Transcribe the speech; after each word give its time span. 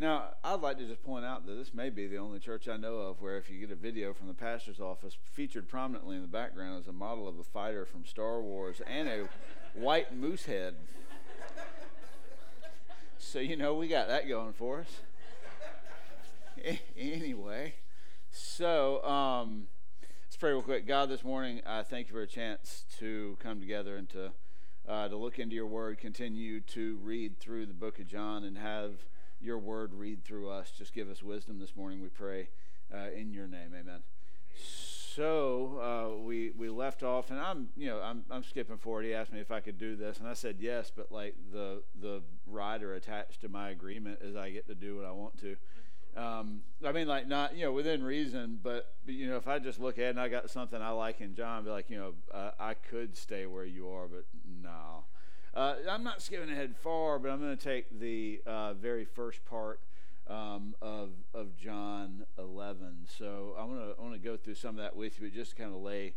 Now, 0.00 0.34
I'd 0.44 0.60
like 0.60 0.78
to 0.78 0.86
just 0.86 1.02
point 1.02 1.24
out 1.24 1.44
that 1.46 1.54
this 1.54 1.74
may 1.74 1.90
be 1.90 2.06
the 2.06 2.18
only 2.18 2.38
church 2.38 2.68
I 2.68 2.76
know 2.76 2.98
of 2.98 3.20
where 3.20 3.36
if 3.36 3.50
you 3.50 3.58
get 3.58 3.72
a 3.72 3.74
video 3.74 4.14
from 4.14 4.28
the 4.28 4.34
pastor's 4.34 4.78
office, 4.78 5.18
featured 5.32 5.68
prominently 5.68 6.14
in 6.14 6.22
the 6.22 6.28
background 6.28 6.80
is 6.80 6.86
a 6.86 6.92
model 6.92 7.26
of 7.26 7.36
a 7.40 7.42
fighter 7.42 7.84
from 7.84 8.04
Star 8.04 8.40
Wars 8.40 8.80
and 8.86 9.08
a 9.08 9.28
white 9.74 10.14
moose 10.14 10.44
head. 10.44 10.76
So, 13.18 13.40
you 13.40 13.56
know, 13.56 13.74
we 13.74 13.88
got 13.88 14.06
that 14.06 14.28
going 14.28 14.52
for 14.52 14.80
us. 14.80 15.00
anyway, 16.96 17.74
so 18.30 19.02
um, 19.02 19.66
let's 20.26 20.36
pray 20.36 20.52
real 20.52 20.62
quick. 20.62 20.86
God, 20.86 21.08
this 21.08 21.24
morning, 21.24 21.60
I 21.66 21.82
thank 21.82 22.06
you 22.06 22.12
for 22.12 22.22
a 22.22 22.28
chance 22.28 22.84
to 23.00 23.36
come 23.40 23.58
together 23.58 23.96
and 23.96 24.08
to, 24.10 24.30
uh, 24.88 25.08
to 25.08 25.16
look 25.16 25.40
into 25.40 25.56
your 25.56 25.66
word, 25.66 25.98
continue 25.98 26.60
to 26.60 27.00
read 27.02 27.40
through 27.40 27.66
the 27.66 27.74
book 27.74 27.98
of 27.98 28.06
John, 28.06 28.44
and 28.44 28.56
have 28.58 28.92
your 29.40 29.58
word 29.58 29.94
read 29.94 30.24
through 30.24 30.50
us. 30.50 30.70
Just 30.76 30.92
give 30.92 31.08
us 31.08 31.22
wisdom 31.22 31.58
this 31.58 31.76
morning, 31.76 32.02
we 32.02 32.08
pray, 32.08 32.48
uh, 32.92 33.10
in 33.16 33.32
your 33.32 33.46
name. 33.46 33.72
Amen. 33.78 34.00
So 35.18 35.80
uh, 35.82 36.22
we 36.22 36.52
we 36.56 36.68
left 36.68 37.02
off, 37.02 37.30
and 37.30 37.40
I'm 37.40 37.70
you 37.76 37.88
know 37.88 38.00
I'm 38.00 38.24
I'm 38.30 38.44
skipping 38.44 38.78
forward. 38.78 39.04
He 39.04 39.14
asked 39.14 39.32
me 39.32 39.40
if 39.40 39.50
I 39.50 39.60
could 39.60 39.78
do 39.78 39.96
this, 39.96 40.18
and 40.18 40.28
I 40.28 40.34
said 40.34 40.56
yes, 40.60 40.92
but 40.94 41.10
like 41.10 41.34
the 41.52 41.82
the 42.00 42.22
rider 42.46 42.94
attached 42.94 43.40
to 43.40 43.48
my 43.48 43.70
agreement 43.70 44.20
is 44.22 44.36
I 44.36 44.50
get 44.50 44.68
to 44.68 44.74
do 44.74 44.96
what 44.96 45.04
I 45.04 45.10
want 45.10 45.40
to. 45.40 45.56
Um, 46.16 46.62
I 46.84 46.92
mean, 46.92 47.08
like 47.08 47.26
not 47.26 47.56
you 47.56 47.64
know 47.64 47.72
within 47.72 48.02
reason, 48.02 48.60
but, 48.62 48.94
but 49.04 49.14
you 49.14 49.28
know 49.28 49.36
if 49.36 49.48
I 49.48 49.58
just 49.58 49.80
look 49.80 49.98
at 49.98 50.04
it 50.04 50.10
and 50.10 50.20
I 50.20 50.28
got 50.28 50.50
something 50.50 50.80
I 50.80 50.90
like 50.90 51.20
in 51.20 51.34
John, 51.34 51.58
I'd 51.58 51.64
be 51.64 51.70
like 51.70 51.90
you 51.90 51.98
know 51.98 52.14
uh, 52.32 52.50
I 52.58 52.74
could 52.74 53.16
stay 53.16 53.46
where 53.46 53.64
you 53.64 53.88
are, 53.88 54.06
but 54.06 54.24
no. 54.62 55.04
Uh, 55.54 55.74
I'm 55.90 56.04
not 56.04 56.22
skipping 56.22 56.50
ahead 56.50 56.76
far, 56.76 57.18
but 57.18 57.30
I'm 57.30 57.40
going 57.40 57.56
to 57.56 57.62
take 57.62 57.98
the 57.98 58.40
uh, 58.46 58.74
very 58.74 59.04
first 59.04 59.44
part 59.44 59.80
um, 60.28 60.74
of, 60.82 61.10
of 61.34 61.56
John 61.56 62.26
11. 62.38 63.06
So 63.16 63.54
I 63.58 63.64
want 63.64 63.80
to 63.80 64.02
want 64.02 64.14
to 64.14 64.20
go 64.20 64.36
through 64.36 64.54
some 64.54 64.76
of 64.76 64.82
that 64.82 64.94
with 64.94 65.18
you, 65.18 65.26
but 65.26 65.34
just 65.34 65.56
kind 65.56 65.74
of 65.74 65.80
lay 65.80 66.14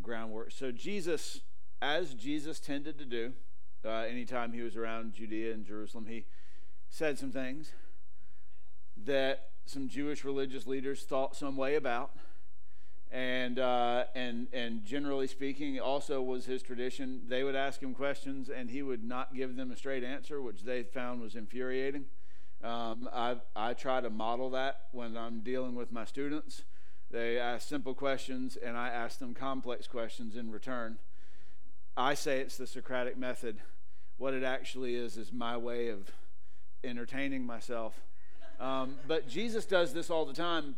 groundwork. 0.00 0.52
So 0.52 0.72
Jesus, 0.72 1.40
as 1.82 2.14
Jesus 2.14 2.58
tended 2.58 2.98
to 2.98 3.04
do, 3.04 3.32
uh, 3.84 4.04
anytime 4.08 4.52
he 4.52 4.62
was 4.62 4.76
around 4.76 5.14
Judea 5.14 5.52
and 5.52 5.64
Jerusalem, 5.64 6.06
he 6.06 6.24
said 6.88 7.18
some 7.18 7.32
things 7.32 7.72
that 9.04 9.50
some 9.66 9.88
Jewish 9.88 10.24
religious 10.24 10.66
leaders 10.66 11.02
thought 11.02 11.36
some 11.36 11.56
way 11.56 11.76
about 11.76 12.10
and 13.12 13.58
uh, 13.58 14.04
and 14.14 14.46
and 14.52 14.84
generally 14.84 15.26
speaking, 15.26 15.78
also 15.80 16.22
was 16.22 16.44
his 16.46 16.62
tradition. 16.62 17.22
They 17.28 17.42
would 17.42 17.56
ask 17.56 17.82
him 17.82 17.94
questions, 17.94 18.48
and 18.48 18.70
he 18.70 18.82
would 18.82 19.02
not 19.02 19.34
give 19.34 19.56
them 19.56 19.70
a 19.72 19.76
straight 19.76 20.04
answer, 20.04 20.40
which 20.40 20.62
they 20.62 20.84
found 20.84 21.20
was 21.20 21.34
infuriating. 21.34 22.04
Um, 22.62 23.08
I 23.12 23.36
I 23.56 23.74
try 23.74 24.00
to 24.00 24.10
model 24.10 24.50
that 24.50 24.82
when 24.92 25.16
I'm 25.16 25.40
dealing 25.40 25.74
with 25.74 25.90
my 25.90 26.04
students. 26.04 26.62
They 27.10 27.38
ask 27.38 27.66
simple 27.68 27.94
questions, 27.94 28.56
and 28.56 28.76
I 28.76 28.90
ask 28.90 29.18
them 29.18 29.34
complex 29.34 29.88
questions 29.88 30.36
in 30.36 30.52
return. 30.52 30.98
I 31.96 32.14
say 32.14 32.38
it's 32.38 32.56
the 32.56 32.68
Socratic 32.68 33.18
method. 33.18 33.58
What 34.16 34.34
it 34.34 34.44
actually 34.44 34.94
is 34.94 35.16
is 35.16 35.32
my 35.32 35.56
way 35.56 35.88
of 35.88 36.12
entertaining 36.84 37.44
myself. 37.44 38.00
Um, 38.60 38.96
but 39.08 39.28
Jesus 39.28 39.64
does 39.64 39.92
this 39.92 40.10
all 40.10 40.24
the 40.24 40.34
time 40.34 40.76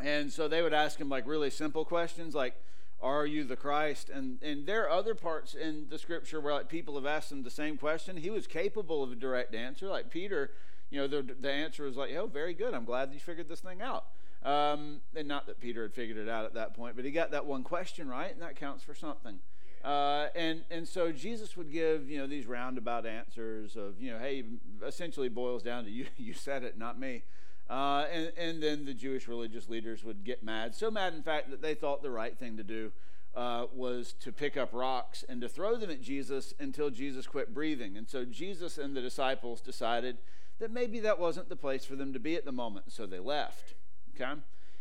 and 0.00 0.32
so 0.32 0.48
they 0.48 0.62
would 0.62 0.74
ask 0.74 0.98
him 0.98 1.08
like 1.08 1.26
really 1.26 1.50
simple 1.50 1.84
questions 1.84 2.34
like, 2.34 2.54
Are 3.00 3.26
you 3.26 3.44
the 3.44 3.56
Christ? 3.56 4.10
And, 4.10 4.42
and 4.42 4.66
there 4.66 4.84
are 4.84 4.90
other 4.90 5.14
parts 5.14 5.54
in 5.54 5.86
the 5.88 5.98
scripture 5.98 6.40
where 6.40 6.54
like 6.54 6.68
people 6.68 6.94
have 6.96 7.06
asked 7.06 7.32
him 7.32 7.42
the 7.42 7.50
same 7.50 7.76
question. 7.76 8.16
He 8.16 8.30
was 8.30 8.46
capable 8.46 9.02
of 9.02 9.12
a 9.12 9.16
direct 9.16 9.54
answer. 9.54 9.88
Like 9.88 10.10
Peter, 10.10 10.50
you 10.90 11.00
know, 11.00 11.06
the, 11.06 11.34
the 11.40 11.50
answer 11.50 11.84
was 11.84 11.96
like, 11.96 12.14
Oh, 12.14 12.26
very 12.26 12.54
good. 12.54 12.74
I'm 12.74 12.84
glad 12.84 13.12
you 13.12 13.20
figured 13.20 13.48
this 13.48 13.60
thing 13.60 13.82
out. 13.82 14.06
Um, 14.44 15.00
and 15.14 15.28
not 15.28 15.46
that 15.46 15.60
Peter 15.60 15.82
had 15.82 15.94
figured 15.94 16.18
it 16.18 16.28
out 16.28 16.44
at 16.44 16.54
that 16.54 16.74
point, 16.74 16.96
but 16.96 17.04
he 17.04 17.12
got 17.12 17.30
that 17.30 17.46
one 17.46 17.62
question 17.62 18.08
right, 18.08 18.32
and 18.32 18.42
that 18.42 18.56
counts 18.56 18.82
for 18.82 18.94
something. 18.94 19.38
Uh, 19.84 20.28
and 20.36 20.62
and 20.70 20.86
so 20.86 21.10
Jesus 21.10 21.56
would 21.56 21.72
give 21.72 22.08
you 22.08 22.18
know 22.18 22.26
these 22.26 22.46
roundabout 22.46 23.04
answers 23.04 23.74
of 23.74 24.00
you 24.00 24.12
know 24.12 24.18
hey 24.18 24.44
essentially 24.86 25.28
boils 25.28 25.60
down 25.60 25.82
to 25.84 25.90
you 25.90 26.06
you 26.16 26.32
said 26.32 26.62
it 26.62 26.78
not 26.78 27.00
me 27.00 27.24
uh, 27.72 28.04
and, 28.12 28.32
and 28.36 28.62
then 28.62 28.84
the 28.84 28.92
Jewish 28.92 29.26
religious 29.26 29.66
leaders 29.66 30.04
would 30.04 30.24
get 30.24 30.42
mad. 30.42 30.74
So 30.74 30.90
mad, 30.90 31.14
in 31.14 31.22
fact, 31.22 31.48
that 31.50 31.62
they 31.62 31.74
thought 31.74 32.02
the 32.02 32.10
right 32.10 32.36
thing 32.38 32.58
to 32.58 32.62
do 32.62 32.92
uh, 33.34 33.64
was 33.72 34.12
to 34.20 34.30
pick 34.30 34.58
up 34.58 34.74
rocks 34.74 35.24
and 35.26 35.40
to 35.40 35.48
throw 35.48 35.76
them 35.76 35.88
at 35.88 36.02
Jesus 36.02 36.52
until 36.60 36.90
Jesus 36.90 37.26
quit 37.26 37.54
breathing. 37.54 37.96
And 37.96 38.06
so 38.06 38.26
Jesus 38.26 38.76
and 38.76 38.94
the 38.94 39.00
disciples 39.00 39.62
decided 39.62 40.18
that 40.58 40.70
maybe 40.70 41.00
that 41.00 41.18
wasn't 41.18 41.48
the 41.48 41.56
place 41.56 41.86
for 41.86 41.96
them 41.96 42.12
to 42.12 42.18
be 42.18 42.36
at 42.36 42.44
the 42.44 42.52
moment. 42.52 42.92
So 42.92 43.06
they 43.06 43.18
left. 43.18 43.72
Okay? 44.14 44.38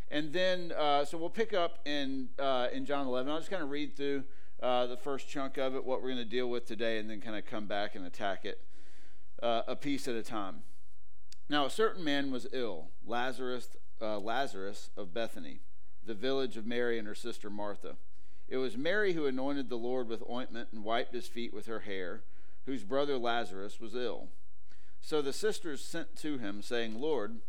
And 0.09 0.33
then, 0.33 0.73
uh, 0.77 1.05
so 1.05 1.17
we'll 1.17 1.29
pick 1.29 1.53
up 1.53 1.79
in, 1.85 2.27
uh, 2.37 2.67
in 2.73 2.85
John 2.85 3.07
11. 3.07 3.31
I'll 3.31 3.39
just 3.39 3.49
kind 3.49 3.63
of 3.63 3.69
read 3.69 3.95
through 3.95 4.25
uh, 4.61 4.87
the 4.87 4.97
first 4.97 5.29
chunk 5.29 5.57
of 5.57 5.75
it, 5.75 5.85
what 5.85 6.01
we're 6.01 6.09
going 6.09 6.17
to 6.17 6.25
deal 6.25 6.49
with 6.49 6.65
today, 6.65 6.97
and 6.97 7.09
then 7.09 7.21
kind 7.21 7.37
of 7.37 7.45
come 7.45 7.67
back 7.67 7.95
and 7.95 8.05
attack 8.05 8.43
it 8.43 8.59
uh, 9.41 9.61
a 9.65 9.77
piece 9.77 10.09
at 10.09 10.15
a 10.15 10.23
time. 10.23 10.63
Now, 11.51 11.65
a 11.65 11.69
certain 11.69 12.05
man 12.05 12.31
was 12.31 12.47
ill, 12.53 12.91
Lazarus, 13.05 13.75
uh, 14.01 14.19
Lazarus 14.19 14.89
of 14.95 15.13
Bethany, 15.13 15.59
the 16.01 16.13
village 16.13 16.55
of 16.55 16.65
Mary 16.65 16.97
and 16.97 17.05
her 17.05 17.13
sister 17.13 17.49
Martha. 17.49 17.97
It 18.47 18.55
was 18.55 18.77
Mary 18.77 19.11
who 19.11 19.25
anointed 19.25 19.67
the 19.67 19.75
Lord 19.75 20.07
with 20.07 20.23
ointment 20.29 20.69
and 20.71 20.85
wiped 20.85 21.13
his 21.13 21.27
feet 21.27 21.53
with 21.53 21.65
her 21.65 21.81
hair, 21.81 22.23
whose 22.65 22.85
brother 22.85 23.17
Lazarus 23.17 23.81
was 23.81 23.95
ill. 23.95 24.29
So 25.01 25.21
the 25.21 25.33
sisters 25.33 25.83
sent 25.83 26.15
to 26.19 26.37
him, 26.37 26.61
saying, 26.61 27.01
Lord, 27.01 27.39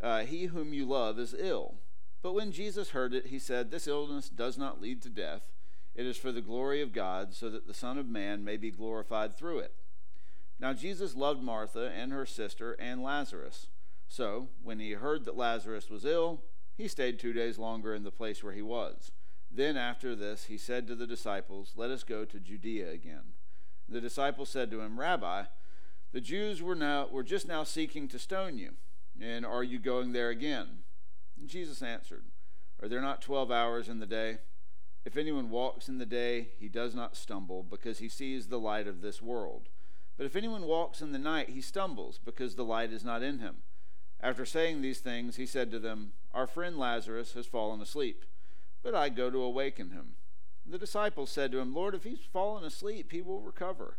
uh, 0.00 0.20
he 0.20 0.44
whom 0.44 0.72
you 0.72 0.84
love 0.84 1.18
is 1.18 1.34
ill. 1.36 1.74
But 2.22 2.34
when 2.34 2.52
Jesus 2.52 2.90
heard 2.90 3.12
it, 3.12 3.26
he 3.26 3.40
said, 3.40 3.72
This 3.72 3.88
illness 3.88 4.28
does 4.28 4.56
not 4.56 4.80
lead 4.80 5.02
to 5.02 5.10
death. 5.10 5.42
It 5.96 6.06
is 6.06 6.16
for 6.16 6.30
the 6.30 6.42
glory 6.42 6.80
of 6.80 6.92
God, 6.92 7.34
so 7.34 7.50
that 7.50 7.66
the 7.66 7.74
Son 7.74 7.98
of 7.98 8.06
Man 8.06 8.44
may 8.44 8.56
be 8.56 8.70
glorified 8.70 9.36
through 9.36 9.58
it. 9.58 9.74
Now 10.62 10.72
Jesus 10.72 11.16
loved 11.16 11.42
Martha 11.42 11.90
and 11.92 12.12
her 12.12 12.24
sister 12.24 12.74
and 12.74 13.02
Lazarus. 13.02 13.66
So, 14.06 14.48
when 14.62 14.78
he 14.78 14.92
heard 14.92 15.24
that 15.24 15.36
Lazarus 15.36 15.90
was 15.90 16.04
ill, 16.04 16.44
he 16.76 16.86
stayed 16.86 17.18
two 17.18 17.32
days 17.32 17.58
longer 17.58 17.96
in 17.96 18.04
the 18.04 18.12
place 18.12 18.44
where 18.44 18.52
he 18.52 18.62
was. 18.62 19.10
Then, 19.50 19.76
after 19.76 20.14
this, 20.14 20.44
he 20.44 20.56
said 20.56 20.86
to 20.86 20.94
the 20.94 21.06
disciples, 21.06 21.72
Let 21.74 21.90
us 21.90 22.04
go 22.04 22.24
to 22.24 22.38
Judea 22.38 22.92
again. 22.92 23.34
The 23.88 24.00
disciples 24.00 24.50
said 24.50 24.70
to 24.70 24.80
him, 24.80 25.00
Rabbi, 25.00 25.44
the 26.12 26.20
Jews 26.20 26.62
were, 26.62 26.76
now, 26.76 27.08
were 27.10 27.24
just 27.24 27.48
now 27.48 27.64
seeking 27.64 28.06
to 28.08 28.18
stone 28.18 28.56
you, 28.56 28.72
and 29.20 29.44
are 29.44 29.64
you 29.64 29.80
going 29.80 30.12
there 30.12 30.28
again? 30.28 30.68
And 31.40 31.48
Jesus 31.48 31.82
answered, 31.82 32.26
Are 32.80 32.88
there 32.88 33.00
not 33.00 33.20
twelve 33.20 33.50
hours 33.50 33.88
in 33.88 33.98
the 33.98 34.06
day? 34.06 34.38
If 35.04 35.16
anyone 35.16 35.50
walks 35.50 35.88
in 35.88 35.98
the 35.98 36.06
day, 36.06 36.50
he 36.58 36.68
does 36.68 36.94
not 36.94 37.16
stumble, 37.16 37.64
because 37.64 37.98
he 37.98 38.08
sees 38.08 38.46
the 38.46 38.60
light 38.60 38.86
of 38.86 39.00
this 39.00 39.20
world. 39.20 39.68
But 40.16 40.26
if 40.26 40.36
anyone 40.36 40.66
walks 40.66 41.00
in 41.00 41.12
the 41.12 41.18
night, 41.18 41.50
he 41.50 41.60
stumbles, 41.60 42.20
because 42.22 42.54
the 42.54 42.64
light 42.64 42.92
is 42.92 43.04
not 43.04 43.22
in 43.22 43.38
him. 43.38 43.56
After 44.20 44.44
saying 44.46 44.80
these 44.82 45.00
things, 45.00 45.36
he 45.36 45.46
said 45.46 45.70
to 45.70 45.78
them, 45.78 46.12
Our 46.32 46.46
friend 46.46 46.78
Lazarus 46.78 47.32
has 47.32 47.46
fallen 47.46 47.80
asleep, 47.80 48.24
but 48.82 48.94
I 48.94 49.08
go 49.08 49.30
to 49.30 49.42
awaken 49.42 49.90
him. 49.90 50.14
The 50.64 50.78
disciples 50.78 51.30
said 51.30 51.50
to 51.52 51.58
him, 51.58 51.74
Lord, 51.74 51.94
if 51.94 52.04
he's 52.04 52.20
fallen 52.32 52.62
asleep, 52.62 53.10
he 53.10 53.20
will 53.20 53.40
recover. 53.40 53.96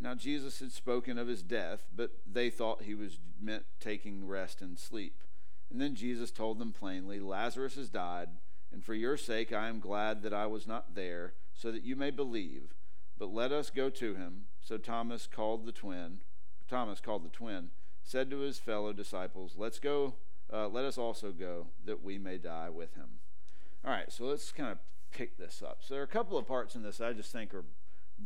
Now 0.00 0.14
Jesus 0.14 0.60
had 0.60 0.72
spoken 0.72 1.18
of 1.18 1.26
his 1.26 1.42
death, 1.42 1.88
but 1.94 2.12
they 2.30 2.48
thought 2.48 2.82
he 2.82 2.94
was 2.94 3.18
meant 3.40 3.64
taking 3.80 4.26
rest 4.26 4.62
and 4.62 4.78
sleep. 4.78 5.16
And 5.70 5.80
then 5.80 5.94
Jesus 5.94 6.30
told 6.30 6.58
them 6.58 6.72
plainly, 6.72 7.20
Lazarus 7.20 7.74
has 7.74 7.90
died, 7.90 8.28
and 8.72 8.84
for 8.84 8.94
your 8.94 9.16
sake 9.16 9.52
I 9.52 9.68
am 9.68 9.80
glad 9.80 10.22
that 10.22 10.32
I 10.32 10.46
was 10.46 10.66
not 10.66 10.94
there, 10.94 11.34
so 11.52 11.70
that 11.72 11.84
you 11.84 11.96
may 11.96 12.10
believe. 12.10 12.74
But 13.20 13.34
let 13.34 13.52
us 13.52 13.68
go 13.68 13.90
to 13.90 14.14
him. 14.14 14.46
So 14.62 14.78
Thomas 14.78 15.28
called 15.28 15.66
the 15.66 15.72
twin, 15.72 16.20
Thomas 16.68 17.00
called 17.00 17.22
the 17.22 17.28
twin, 17.28 17.68
said 18.02 18.30
to 18.30 18.38
his 18.38 18.58
fellow 18.58 18.94
disciples, 18.94 19.54
Let's 19.58 19.78
go, 19.78 20.14
uh, 20.50 20.68
let 20.68 20.86
us 20.86 20.96
also 20.96 21.30
go, 21.30 21.66
that 21.84 22.02
we 22.02 22.16
may 22.16 22.38
die 22.38 22.70
with 22.70 22.94
him. 22.94 23.18
All 23.84 23.90
right, 23.90 24.10
so 24.10 24.24
let's 24.24 24.50
kind 24.52 24.72
of 24.72 24.78
pick 25.10 25.36
this 25.36 25.62
up. 25.62 25.80
So 25.82 25.94
there 25.94 26.00
are 26.00 26.04
a 26.04 26.08
couple 26.08 26.38
of 26.38 26.48
parts 26.48 26.74
in 26.74 26.82
this 26.82 26.98
I 26.98 27.12
just 27.12 27.30
think 27.30 27.52
are 27.52 27.64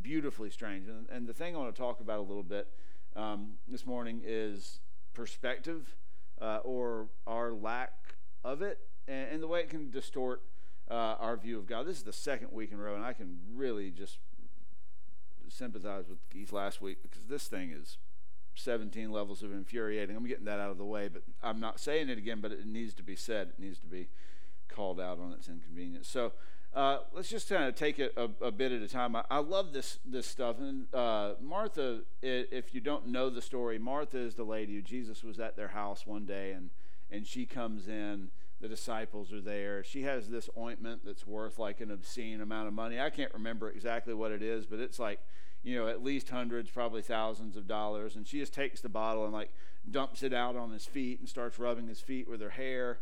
beautifully 0.00 0.50
strange. 0.50 0.88
And, 0.88 1.08
and 1.10 1.26
the 1.26 1.34
thing 1.34 1.56
I 1.56 1.58
want 1.58 1.74
to 1.74 1.80
talk 1.80 1.98
about 2.00 2.20
a 2.20 2.22
little 2.22 2.44
bit 2.44 2.68
um, 3.16 3.54
this 3.66 3.84
morning 3.84 4.22
is 4.24 4.78
perspective 5.12 5.96
uh, 6.40 6.58
or 6.58 7.08
our 7.26 7.52
lack 7.52 8.14
of 8.44 8.62
it 8.62 8.78
and, 9.08 9.28
and, 9.32 9.42
the 9.42 9.46
way 9.48 9.60
it 9.60 9.70
can 9.70 9.90
distort 9.90 10.42
uh, 10.90 11.16
our 11.18 11.36
view 11.36 11.58
of 11.58 11.66
God. 11.66 11.86
This 11.86 11.96
is 11.96 12.02
the 12.04 12.12
second 12.12 12.52
week 12.52 12.72
in 12.72 12.78
a 12.78 12.82
row, 12.82 12.94
and 12.94 13.04
I 13.04 13.12
can 13.12 13.38
really 13.54 13.90
just 13.90 14.18
sympathize 15.50 16.08
with 16.08 16.18
Keith 16.30 16.52
last 16.52 16.80
week 16.80 17.02
because 17.02 17.26
this 17.28 17.48
thing 17.48 17.70
is 17.70 17.98
17 18.54 19.10
levels 19.10 19.42
of 19.42 19.52
infuriating. 19.52 20.16
I'm 20.16 20.26
getting 20.26 20.44
that 20.44 20.60
out 20.60 20.70
of 20.70 20.78
the 20.78 20.84
way, 20.84 21.08
but 21.08 21.22
I'm 21.42 21.60
not 21.60 21.80
saying 21.80 22.08
it 22.08 22.18
again, 22.18 22.40
but 22.40 22.52
it 22.52 22.66
needs 22.66 22.94
to 22.94 23.02
be 23.02 23.16
said. 23.16 23.48
It 23.48 23.58
needs 23.60 23.78
to 23.80 23.86
be 23.86 24.08
called 24.68 25.00
out 25.00 25.18
on 25.18 25.32
its 25.32 25.48
inconvenience. 25.48 26.08
So, 26.08 26.32
uh, 26.74 26.98
let's 27.12 27.28
just 27.28 27.48
kind 27.48 27.64
of 27.64 27.76
take 27.76 28.00
it 28.00 28.12
a, 28.16 28.28
a, 28.44 28.50
bit 28.50 28.72
at 28.72 28.82
a 28.82 28.88
time. 28.88 29.14
I, 29.14 29.22
I, 29.30 29.38
love 29.38 29.72
this 29.72 30.00
this 30.04 30.26
stuff. 30.26 30.58
And 30.58 30.92
uh, 30.92 31.34
Martha, 31.40 32.00
if 32.20 32.74
you 32.74 32.80
don't 32.80 33.06
know 33.06 33.30
the 33.30 33.42
story, 33.42 33.78
Martha 33.78 34.18
is 34.18 34.34
the 34.34 34.42
lady 34.42 34.74
who 34.74 34.82
Jesus 34.82 35.22
was 35.22 35.38
at 35.38 35.56
their 35.56 35.68
house 35.68 36.04
one 36.04 36.26
day, 36.26 36.50
and 36.50 36.70
and 37.10 37.26
she 37.26 37.46
comes 37.46 37.86
in. 37.86 38.30
The 38.60 38.68
disciples 38.68 39.32
are 39.32 39.40
there. 39.40 39.84
She 39.84 40.02
has 40.02 40.28
this 40.28 40.48
ointment 40.56 41.02
that's 41.04 41.26
worth 41.26 41.58
like 41.58 41.80
an 41.80 41.90
obscene 41.90 42.40
amount 42.40 42.68
of 42.68 42.74
money. 42.74 43.00
I 43.00 43.10
can't 43.10 43.32
remember 43.34 43.70
exactly 43.70 44.14
what 44.14 44.32
it 44.32 44.42
is, 44.42 44.64
but 44.64 44.80
it's 44.80 44.98
like 44.98 45.20
you 45.62 45.76
know 45.76 45.88
at 45.88 46.02
least 46.02 46.30
hundreds, 46.30 46.70
probably 46.70 47.02
thousands 47.02 47.56
of 47.56 47.66
dollars. 47.66 48.16
And 48.16 48.26
she 48.26 48.38
just 48.38 48.54
takes 48.54 48.80
the 48.80 48.88
bottle 48.88 49.24
and 49.24 49.32
like 49.32 49.52
dumps 49.90 50.22
it 50.22 50.32
out 50.32 50.56
on 50.56 50.70
his 50.70 50.86
feet 50.86 51.20
and 51.20 51.28
starts 51.28 51.58
rubbing 51.58 51.88
his 51.88 52.00
feet 52.00 52.28
with 52.28 52.40
her 52.40 52.50
hair 52.50 52.98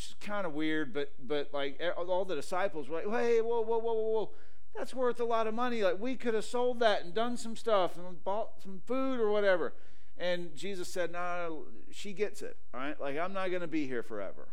which 0.00 0.06
is 0.06 0.14
kind 0.18 0.46
of 0.46 0.54
weird, 0.54 0.94
but 0.94 1.12
but 1.22 1.52
like 1.52 1.78
all 1.98 2.24
the 2.24 2.34
disciples 2.34 2.88
were 2.88 3.02
like, 3.02 3.20
hey, 3.20 3.42
whoa, 3.42 3.60
whoa, 3.60 3.78
whoa, 3.78 3.92
whoa, 3.92 4.10
whoa. 4.10 4.30
That's 4.74 4.94
worth 4.94 5.20
a 5.20 5.24
lot 5.24 5.46
of 5.46 5.52
money. 5.52 5.82
Like 5.82 6.00
we 6.00 6.16
could 6.16 6.32
have 6.32 6.46
sold 6.46 6.80
that 6.80 7.04
and 7.04 7.12
done 7.12 7.36
some 7.36 7.54
stuff 7.54 7.96
and 7.96 8.24
bought 8.24 8.62
some 8.62 8.80
food 8.86 9.20
or 9.20 9.30
whatever. 9.30 9.74
And 10.16 10.56
Jesus 10.56 10.90
said, 10.90 11.12
no, 11.12 11.18
nah, 11.18 11.56
she 11.90 12.14
gets 12.14 12.40
it. 12.40 12.56
All 12.72 12.80
right. 12.80 12.98
Like 12.98 13.18
I'm 13.18 13.34
not 13.34 13.48
going 13.50 13.60
to 13.60 13.68
be 13.68 13.86
here 13.86 14.02
forever. 14.02 14.48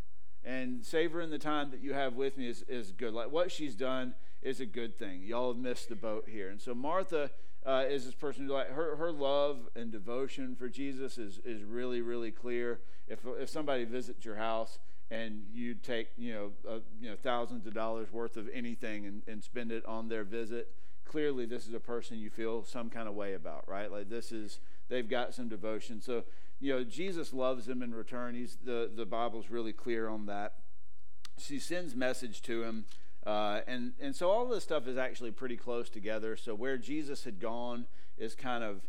And 0.47 0.85
savoring 0.85 1.29
the 1.29 1.37
time 1.37 1.71
that 1.71 1.83
you 1.83 1.93
have 1.93 2.13
with 2.13 2.37
me 2.37 2.47
is, 2.47 2.63
is 2.69 2.93
good. 2.93 3.13
Like 3.13 3.31
what 3.31 3.51
she's 3.51 3.75
done 3.75 4.15
is 4.41 4.61
a 4.61 4.65
good 4.65 4.97
thing. 4.97 5.23
Y'all 5.23 5.53
have 5.53 5.61
missed 5.61 5.89
the 5.89 5.95
boat 5.95 6.29
here. 6.31 6.49
And 6.49 6.61
so 6.61 6.73
Martha 6.73 7.31
uh, 7.65 7.83
is 7.89 8.05
this 8.05 8.13
person 8.13 8.47
who 8.47 8.53
like 8.53 8.71
her, 8.71 8.95
her 8.95 9.11
love 9.11 9.67
and 9.75 9.91
devotion 9.91 10.55
for 10.55 10.69
Jesus 10.69 11.17
is, 11.17 11.41
is 11.43 11.65
really, 11.65 11.99
really 11.99 12.31
clear. 12.31 12.79
If, 13.09 13.19
if 13.25 13.49
somebody 13.49 13.83
visits 13.83 14.23
your 14.23 14.37
house 14.37 14.79
and 15.11 15.43
you 15.53 15.73
take 15.73 16.09
you 16.17 16.33
know 16.33 16.51
uh, 16.69 16.79
you 16.99 17.09
know 17.09 17.15
thousands 17.21 17.65
of 17.65 17.73
dollars 17.73 18.11
worth 18.11 18.37
of 18.37 18.49
anything 18.53 19.05
and, 19.05 19.21
and 19.27 19.43
spend 19.43 19.71
it 19.71 19.85
on 19.85 20.09
their 20.09 20.25
visit 20.25 20.73
clearly 21.05 21.45
this 21.45 21.65
is 21.65 21.73
a 21.73 21.79
person 21.79 22.17
you 22.17 22.29
feel 22.29 22.61
some 22.65 22.89
kind 22.89 23.07
of 23.07 23.13
way 23.13 23.33
about 23.33 23.63
right 23.69 23.89
like 23.89 24.09
this 24.09 24.33
is 24.33 24.59
they've 24.89 25.09
got 25.09 25.33
some 25.33 25.47
devotion 25.47 26.01
so 26.01 26.23
you 26.59 26.73
know 26.73 26.83
jesus 26.83 27.33
loves 27.33 27.67
him 27.67 27.81
in 27.81 27.93
return 27.93 28.35
he's 28.35 28.57
the 28.63 28.89
the 28.93 29.05
bible's 29.05 29.49
really 29.49 29.73
clear 29.73 30.07
on 30.07 30.25
that 30.25 30.53
she 31.37 31.59
sends 31.59 31.95
message 31.95 32.41
to 32.41 32.63
him 32.63 32.85
uh, 33.25 33.59
and 33.67 33.93
and 33.99 34.15
so 34.15 34.29
all 34.29 34.47
this 34.47 34.63
stuff 34.63 34.87
is 34.87 34.97
actually 34.97 35.31
pretty 35.31 35.57
close 35.57 35.89
together 35.89 36.35
so 36.35 36.55
where 36.55 36.77
jesus 36.77 37.23
had 37.23 37.39
gone 37.39 37.85
is 38.17 38.33
kind 38.33 38.63
of 38.63 38.81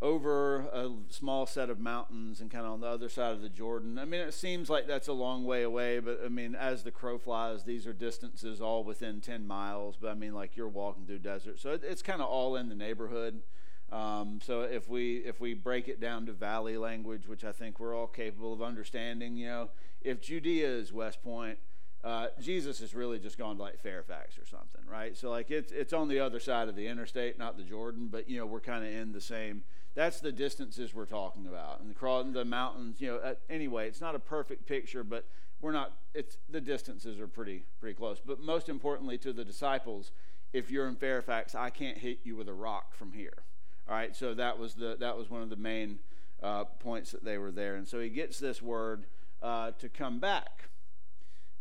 over 0.00 0.60
a 0.72 0.90
small 1.10 1.44
set 1.44 1.70
of 1.70 1.80
mountains 1.80 2.40
and 2.40 2.50
kind 2.50 2.64
of 2.64 2.72
on 2.72 2.80
the 2.80 2.86
other 2.86 3.08
side 3.08 3.32
of 3.32 3.42
the 3.42 3.48
Jordan. 3.48 3.98
I 3.98 4.04
mean, 4.04 4.20
it 4.20 4.32
seems 4.32 4.70
like 4.70 4.86
that's 4.86 5.08
a 5.08 5.12
long 5.12 5.44
way 5.44 5.64
away, 5.64 5.98
but 5.98 6.20
I 6.24 6.28
mean, 6.28 6.54
as 6.54 6.84
the 6.84 6.92
crow 6.92 7.18
flies, 7.18 7.64
these 7.64 7.86
are 7.86 7.92
distances 7.92 8.60
all 8.60 8.84
within 8.84 9.20
10 9.20 9.46
miles. 9.46 9.96
But 10.00 10.10
I 10.10 10.14
mean, 10.14 10.34
like 10.34 10.56
you're 10.56 10.68
walking 10.68 11.04
through 11.04 11.18
desert, 11.18 11.58
so 11.58 11.72
it, 11.72 11.82
it's 11.82 12.02
kind 12.02 12.22
of 12.22 12.28
all 12.28 12.54
in 12.54 12.68
the 12.68 12.76
neighborhood. 12.76 13.42
Um, 13.90 14.40
so 14.42 14.62
if 14.62 14.88
we 14.88 15.18
if 15.18 15.40
we 15.40 15.54
break 15.54 15.88
it 15.88 16.00
down 16.00 16.26
to 16.26 16.32
valley 16.32 16.76
language, 16.76 17.26
which 17.26 17.44
I 17.44 17.52
think 17.52 17.80
we're 17.80 17.94
all 17.94 18.06
capable 18.06 18.52
of 18.52 18.62
understanding, 18.62 19.36
you 19.36 19.46
know, 19.46 19.68
if 20.02 20.20
Judea 20.20 20.68
is 20.68 20.92
West 20.92 21.22
Point, 21.22 21.58
uh, 22.04 22.28
Jesus 22.40 22.80
has 22.80 22.94
really 22.94 23.18
just 23.18 23.38
gone 23.38 23.56
to 23.56 23.62
like 23.62 23.80
Fairfax 23.80 24.36
or 24.38 24.46
something, 24.46 24.82
right? 24.90 25.16
So 25.16 25.30
like 25.30 25.50
it's 25.50 25.72
it's 25.72 25.92
on 25.92 26.08
the 26.08 26.20
other 26.20 26.38
side 26.38 26.68
of 26.68 26.76
the 26.76 26.86
interstate, 26.86 27.38
not 27.38 27.56
the 27.56 27.64
Jordan, 27.64 28.08
but 28.10 28.28
you 28.28 28.38
know 28.38 28.44
we're 28.44 28.60
kind 28.60 28.84
of 28.84 28.92
in 28.92 29.12
the 29.12 29.20
same 29.20 29.62
that's 29.98 30.20
the 30.20 30.30
distances 30.30 30.94
we're 30.94 31.06
talking 31.06 31.48
about. 31.48 31.80
And 31.80 32.34
the 32.34 32.44
mountains, 32.44 33.00
you 33.00 33.08
know, 33.08 33.16
uh, 33.16 33.34
anyway, 33.50 33.88
it's 33.88 34.00
not 34.00 34.14
a 34.14 34.20
perfect 34.20 34.64
picture, 34.64 35.02
but 35.02 35.26
we're 35.60 35.72
not, 35.72 35.92
it's, 36.14 36.38
the 36.48 36.60
distances 36.60 37.18
are 37.18 37.26
pretty, 37.26 37.64
pretty 37.80 37.94
close. 37.94 38.20
But 38.24 38.38
most 38.38 38.68
importantly 38.68 39.18
to 39.18 39.32
the 39.32 39.44
disciples, 39.44 40.12
if 40.52 40.70
you're 40.70 40.86
in 40.86 40.94
Fairfax, 40.94 41.56
I 41.56 41.70
can't 41.70 41.98
hit 41.98 42.20
you 42.22 42.36
with 42.36 42.48
a 42.48 42.54
rock 42.54 42.94
from 42.94 43.12
here. 43.12 43.42
All 43.88 43.94
right, 43.94 44.14
so 44.14 44.34
that 44.34 44.58
was, 44.58 44.74
the, 44.74 44.96
that 45.00 45.16
was 45.16 45.30
one 45.30 45.42
of 45.42 45.48
the 45.48 45.56
main 45.56 45.98
uh, 46.42 46.64
points 46.64 47.12
that 47.12 47.24
they 47.24 47.38
were 47.38 47.50
there. 47.50 47.76
And 47.76 47.88
so 47.88 48.00
he 48.00 48.10
gets 48.10 48.38
this 48.38 48.60
word 48.60 49.06
uh, 49.42 49.70
to 49.78 49.88
come 49.88 50.18
back. 50.18 50.68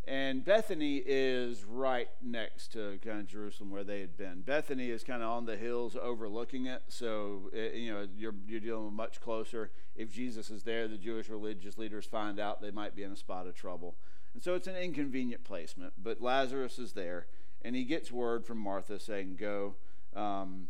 And 0.07 0.45
Bethany 0.45 1.03
is 1.06 1.65
right 1.65 2.07
next 2.21 2.71
to 2.71 2.97
kind 3.03 3.19
of 3.19 3.27
Jerusalem 3.27 3.71
where 3.71 3.83
they 3.83 4.00
had 4.00 4.18
been. 4.18 4.39
Bethany 4.39 4.89
is 4.89 5.03
kind 5.03 5.21
of 5.21 5.29
on 5.29 5.45
the 5.45 5.57
hills 5.57 5.97
overlooking 6.01 6.65
it, 6.65 6.81
so 6.88 7.50
it, 7.51 7.74
you 7.74 7.94
know 7.94 8.07
you're 8.18 8.33
you're 8.47 8.62
dealing 8.62 8.85
with 8.85 8.94
much 8.94 9.19
closer. 9.19 9.69
If 9.97 10.13
Jesus 10.13 10.50
is 10.50 10.63
there, 10.63 10.88
the 10.88 10.97
Jewish 10.97 11.27
religious 11.27 11.77
leaders 11.77 12.06
find 12.06 12.39
out 12.39 12.62
they 12.62 12.71
might 12.71 12.95
be 12.95 13.03
in 13.03 13.12
a 13.12 13.18
spot 13.18 13.47
of 13.47 13.56
trouble, 13.56 13.95
and 14.33 14.41
so 14.41 14.56
it's 14.56 14.68
an 14.68 14.77
inconvenient 14.77 15.44
placement. 15.44 15.91
But 16.01 16.21
Lazarus 16.21 16.80
is 16.80 16.94
there, 16.94 17.27
and 17.62 17.75
he 17.75 17.83
gets 17.83 18.09
word 18.09 18.45
from 18.45 18.59
Martha 18.59 19.01
saying, 19.01 19.35
"Go." 19.38 19.75
Um, 20.15 20.69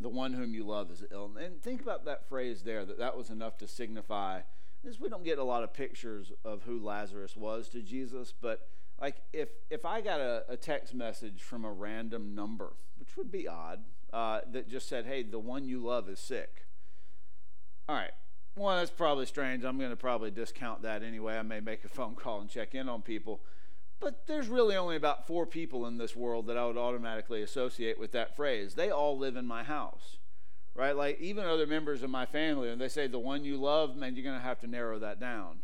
the 0.00 0.08
one 0.08 0.32
whom 0.32 0.54
you 0.54 0.64
love 0.64 0.90
is 0.90 1.04
ill. 1.10 1.30
And 1.42 1.62
think 1.62 1.80
about 1.80 2.04
that 2.04 2.28
phrase 2.28 2.62
there, 2.62 2.84
that 2.84 2.98
that 2.98 3.16
was 3.16 3.30
enough 3.30 3.56
to 3.58 3.66
signify 3.66 4.40
is 4.84 5.00
we 5.00 5.08
don't 5.08 5.24
get 5.24 5.38
a 5.38 5.44
lot 5.44 5.62
of 5.62 5.72
pictures 5.72 6.32
of 6.44 6.62
who 6.62 6.82
Lazarus 6.82 7.36
was 7.36 7.68
to 7.70 7.82
Jesus, 7.82 8.32
but 8.40 8.68
like 9.00 9.16
if 9.32 9.48
if 9.70 9.84
I 9.84 10.00
got 10.00 10.20
a, 10.20 10.44
a 10.48 10.56
text 10.56 10.94
message 10.94 11.42
from 11.42 11.64
a 11.64 11.72
random 11.72 12.34
number, 12.34 12.72
which 12.98 13.16
would 13.16 13.30
be 13.30 13.48
odd, 13.48 13.80
uh, 14.12 14.40
that 14.52 14.68
just 14.68 14.88
said, 14.88 15.06
"Hey, 15.06 15.22
the 15.22 15.38
one 15.38 15.66
you 15.66 15.84
love 15.84 16.08
is 16.08 16.18
sick." 16.18 16.66
All 17.88 17.96
right, 17.96 18.12
well 18.56 18.76
that's 18.76 18.90
probably 18.90 19.26
strange. 19.26 19.64
I'm 19.64 19.78
going 19.78 19.90
to 19.90 19.96
probably 19.96 20.30
discount 20.30 20.82
that 20.82 21.02
anyway. 21.02 21.36
I 21.36 21.42
may 21.42 21.60
make 21.60 21.84
a 21.84 21.88
phone 21.88 22.14
call 22.14 22.40
and 22.40 22.48
check 22.48 22.74
in 22.74 22.88
on 22.88 23.02
people, 23.02 23.40
but 24.00 24.26
there's 24.26 24.48
really 24.48 24.76
only 24.76 24.96
about 24.96 25.26
four 25.26 25.46
people 25.46 25.86
in 25.86 25.98
this 25.98 26.14
world 26.14 26.46
that 26.46 26.56
I 26.56 26.66
would 26.66 26.76
automatically 26.76 27.42
associate 27.42 27.98
with 27.98 28.12
that 28.12 28.36
phrase. 28.36 28.74
They 28.74 28.90
all 28.90 29.18
live 29.18 29.36
in 29.36 29.46
my 29.46 29.62
house 29.62 30.18
right? 30.76 30.94
Like 30.94 31.20
even 31.20 31.44
other 31.44 31.66
members 31.66 32.02
of 32.02 32.10
my 32.10 32.26
family, 32.26 32.68
and 32.68 32.80
they 32.80 32.88
say 32.88 33.06
the 33.06 33.18
one 33.18 33.44
you 33.44 33.56
love, 33.56 33.96
man, 33.96 34.14
you're 34.14 34.24
going 34.24 34.38
to 34.38 34.44
have 34.44 34.60
to 34.60 34.66
narrow 34.66 34.98
that 34.98 35.18
down, 35.18 35.58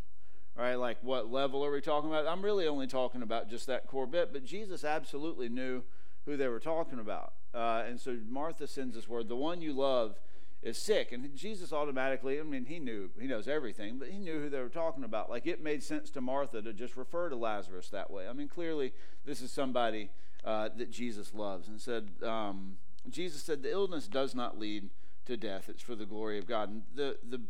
right? 0.57 0.75
Like 0.75 0.97
what 1.01 1.31
level 1.31 1.63
are 1.63 1.71
we 1.71 1.81
talking 1.81 2.09
about? 2.09 2.27
I'm 2.27 2.43
really 2.43 2.67
only 2.67 2.87
talking 2.87 3.21
about 3.21 3.49
just 3.49 3.67
that 3.67 3.87
core 3.87 4.07
bit, 4.07 4.33
but 4.33 4.43
Jesus 4.43 4.83
absolutely 4.83 5.49
knew 5.49 5.83
who 6.25 6.35
they 6.35 6.47
were 6.47 6.59
talking 6.59 6.99
about. 6.99 7.33
Uh, 7.53 7.83
and 7.87 7.99
so 7.99 8.17
Martha 8.27 8.67
sends 8.67 8.95
this 8.95 9.07
word, 9.07 9.29
the 9.29 9.35
one 9.35 9.61
you 9.61 9.73
love 9.73 10.19
is 10.63 10.77
sick. 10.77 11.11
And 11.11 11.35
Jesus 11.35 11.73
automatically, 11.73 12.39
I 12.39 12.43
mean, 12.43 12.65
he 12.65 12.79
knew, 12.79 13.09
he 13.19 13.27
knows 13.27 13.47
everything, 13.47 13.99
but 13.99 14.09
he 14.09 14.17
knew 14.17 14.39
who 14.39 14.49
they 14.49 14.59
were 14.59 14.69
talking 14.69 15.03
about. 15.03 15.29
Like 15.29 15.45
it 15.45 15.61
made 15.61 15.83
sense 15.83 16.09
to 16.11 16.21
Martha 16.21 16.61
to 16.61 16.73
just 16.73 16.97
refer 16.97 17.29
to 17.29 17.35
Lazarus 17.35 17.89
that 17.89 18.09
way. 18.09 18.27
I 18.27 18.33
mean, 18.33 18.47
clearly 18.47 18.93
this 19.25 19.41
is 19.41 19.51
somebody 19.51 20.09
uh, 20.43 20.69
that 20.77 20.91
Jesus 20.91 21.33
loves. 21.33 21.67
And 21.67 21.79
said, 21.79 22.09
um, 22.23 22.77
Jesus 23.09 23.43
said, 23.43 23.63
the 23.63 23.71
illness 23.71 24.07
does 24.07 24.33
not 24.33 24.57
lead 24.57 24.89
to 25.25 25.37
death. 25.37 25.69
It's 25.69 25.81
for 25.81 25.95
the 25.95 26.05
glory 26.05 26.37
of 26.37 26.47
God. 26.47 26.69
And 26.69 26.83
the 26.93 27.17
the 27.27 27.41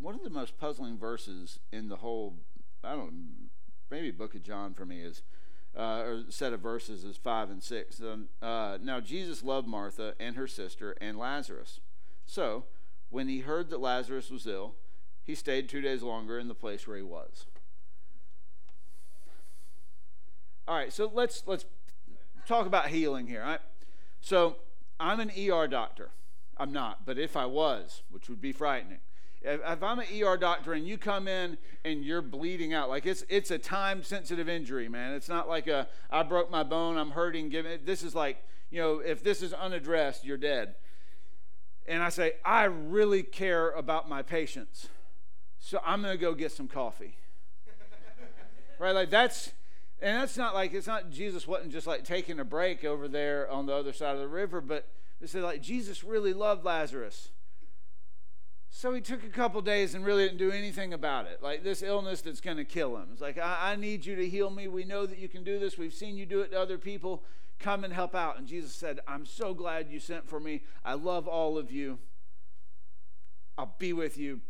one 0.00 0.14
of 0.14 0.22
the 0.22 0.30
most 0.30 0.58
puzzling 0.58 0.96
verses 0.96 1.58
in 1.72 1.88
the 1.88 1.96
whole 1.96 2.36
I 2.84 2.90
don't 2.90 2.98
know, 2.98 3.10
maybe 3.90 4.10
book 4.10 4.34
of 4.34 4.42
John 4.42 4.74
for 4.74 4.86
me 4.86 5.00
is 5.00 5.22
uh, 5.76 6.00
or 6.00 6.24
set 6.28 6.52
of 6.52 6.60
verses 6.60 7.04
is 7.04 7.16
five 7.16 7.50
and 7.50 7.62
six. 7.62 8.00
Um, 8.00 8.28
uh, 8.40 8.78
now 8.82 9.00
Jesus 9.00 9.42
loved 9.42 9.68
Martha 9.68 10.14
and 10.18 10.36
her 10.36 10.46
sister 10.46 10.96
and 11.00 11.18
Lazarus. 11.18 11.80
So 12.28 12.64
when 13.08 13.26
he 13.26 13.40
heard 13.40 13.70
that 13.70 13.80
Lazarus 13.80 14.30
was 14.30 14.46
ill, 14.46 14.74
he 15.24 15.34
stayed 15.34 15.68
two 15.68 15.80
days 15.80 16.02
longer 16.02 16.38
in 16.38 16.46
the 16.46 16.54
place 16.54 16.86
where 16.86 16.96
he 16.96 17.02
was. 17.02 17.46
All 20.68 20.76
right, 20.76 20.92
so 20.92 21.10
let's 21.12 21.42
let's 21.46 21.64
talk 22.46 22.66
about 22.66 22.88
healing 22.88 23.26
here. 23.26 23.40
All 23.40 23.48
right? 23.48 23.60
So 24.20 24.56
I'm 25.00 25.20
an 25.20 25.30
ER 25.30 25.66
doctor. 25.66 26.10
I'm 26.58 26.70
not, 26.70 27.06
but 27.06 27.18
if 27.18 27.34
I 27.34 27.46
was, 27.46 28.02
which 28.10 28.28
would 28.28 28.42
be 28.42 28.52
frightening. 28.52 28.98
If, 29.40 29.60
if 29.64 29.82
I'm 29.82 29.98
an 29.98 30.06
ER 30.22 30.36
doctor 30.36 30.74
and 30.74 30.86
you 30.86 30.98
come 30.98 31.28
in 31.28 31.56
and 31.84 32.04
you're 32.04 32.20
bleeding 32.20 32.74
out, 32.74 32.90
like 32.90 33.06
it's 33.06 33.24
it's 33.30 33.50
a 33.50 33.58
time 33.58 34.02
sensitive 34.02 34.50
injury, 34.50 34.90
man. 34.90 35.14
It's 35.14 35.30
not 35.30 35.48
like 35.48 35.66
a 35.66 35.88
I 36.10 36.24
broke 36.24 36.50
my 36.50 36.62
bone, 36.62 36.98
I'm 36.98 37.12
hurting. 37.12 37.48
Give. 37.48 37.66
This 37.86 38.02
is 38.02 38.14
like 38.14 38.44
you 38.70 38.82
know, 38.82 38.98
if 38.98 39.22
this 39.22 39.40
is 39.40 39.54
unaddressed, 39.54 40.26
you're 40.26 40.36
dead. 40.36 40.74
And 41.88 42.02
I 42.02 42.10
say, 42.10 42.34
I 42.44 42.64
really 42.64 43.22
care 43.22 43.70
about 43.70 44.08
my 44.08 44.22
patients, 44.22 44.88
so 45.58 45.80
I'm 45.84 46.02
going 46.02 46.14
to 46.14 46.20
go 46.20 46.34
get 46.34 46.52
some 46.52 46.68
coffee. 46.68 47.16
right? 48.78 48.94
Like 48.94 49.10
that's 49.10 49.52
and 50.00 50.20
that's 50.20 50.36
not 50.36 50.54
like 50.54 50.74
it's 50.74 50.86
not 50.86 51.10
Jesus 51.10 51.46
wasn't 51.46 51.72
just 51.72 51.86
like 51.86 52.04
taking 52.04 52.38
a 52.38 52.44
break 52.44 52.84
over 52.84 53.08
there 53.08 53.50
on 53.50 53.66
the 53.66 53.74
other 53.74 53.92
side 53.92 54.14
of 54.14 54.20
the 54.20 54.28
river, 54.28 54.60
but 54.60 54.86
said, 55.26 55.42
like, 55.42 55.62
Jesus 55.62 56.04
really 56.04 56.32
loved 56.32 56.64
Lazarus. 56.64 57.30
So 58.70 58.92
he 58.92 59.00
took 59.00 59.24
a 59.24 59.28
couple 59.28 59.60
days 59.62 59.94
and 59.94 60.04
really 60.04 60.24
didn't 60.24 60.38
do 60.38 60.52
anything 60.52 60.92
about 60.92 61.26
it. 61.26 61.42
Like 61.42 61.64
this 61.64 61.82
illness 61.82 62.20
that's 62.20 62.40
going 62.40 62.58
to 62.58 62.64
kill 62.64 62.96
him. 62.96 63.08
It's 63.12 63.20
like, 63.20 63.38
I, 63.38 63.72
I 63.72 63.76
need 63.76 64.04
you 64.04 64.14
to 64.16 64.28
heal 64.28 64.50
me. 64.50 64.68
We 64.68 64.84
know 64.84 65.06
that 65.06 65.18
you 65.18 65.28
can 65.28 65.42
do 65.42 65.58
this. 65.58 65.78
We've 65.78 65.92
seen 65.92 66.16
you 66.16 66.26
do 66.26 66.40
it 66.42 66.52
to 66.52 66.60
other 66.60 66.78
people. 66.78 67.22
Come 67.58 67.84
and 67.84 67.92
help 67.92 68.14
out. 68.14 68.38
And 68.38 68.46
Jesus 68.46 68.72
said, 68.72 69.00
I'm 69.08 69.26
so 69.26 69.52
glad 69.52 69.90
you 69.90 69.98
sent 69.98 70.28
for 70.28 70.38
me. 70.38 70.62
I 70.84 70.94
love 70.94 71.26
all 71.26 71.58
of 71.58 71.70
you. 71.72 71.98
I'll 73.56 73.74
be 73.78 73.92
with 73.92 74.16
you. 74.16 74.40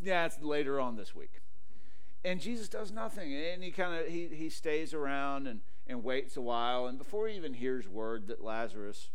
Yeah, 0.00 0.26
it's 0.26 0.40
later 0.42 0.80
on 0.80 0.96
this 0.96 1.14
week. 1.14 1.40
And 2.24 2.40
Jesus 2.40 2.68
does 2.68 2.90
nothing. 2.90 3.32
And 3.34 3.62
he 3.62 3.70
kind 3.70 3.94
of 3.94 4.06
he 4.08 4.26
he 4.26 4.50
stays 4.50 4.92
around 4.92 5.46
and 5.46 5.60
and 5.86 6.02
waits 6.02 6.36
a 6.36 6.40
while. 6.40 6.86
And 6.86 6.98
before 6.98 7.28
he 7.28 7.36
even 7.36 7.54
hears 7.54 7.88
word 7.88 8.26
that 8.28 8.42
Lazarus 8.42 9.10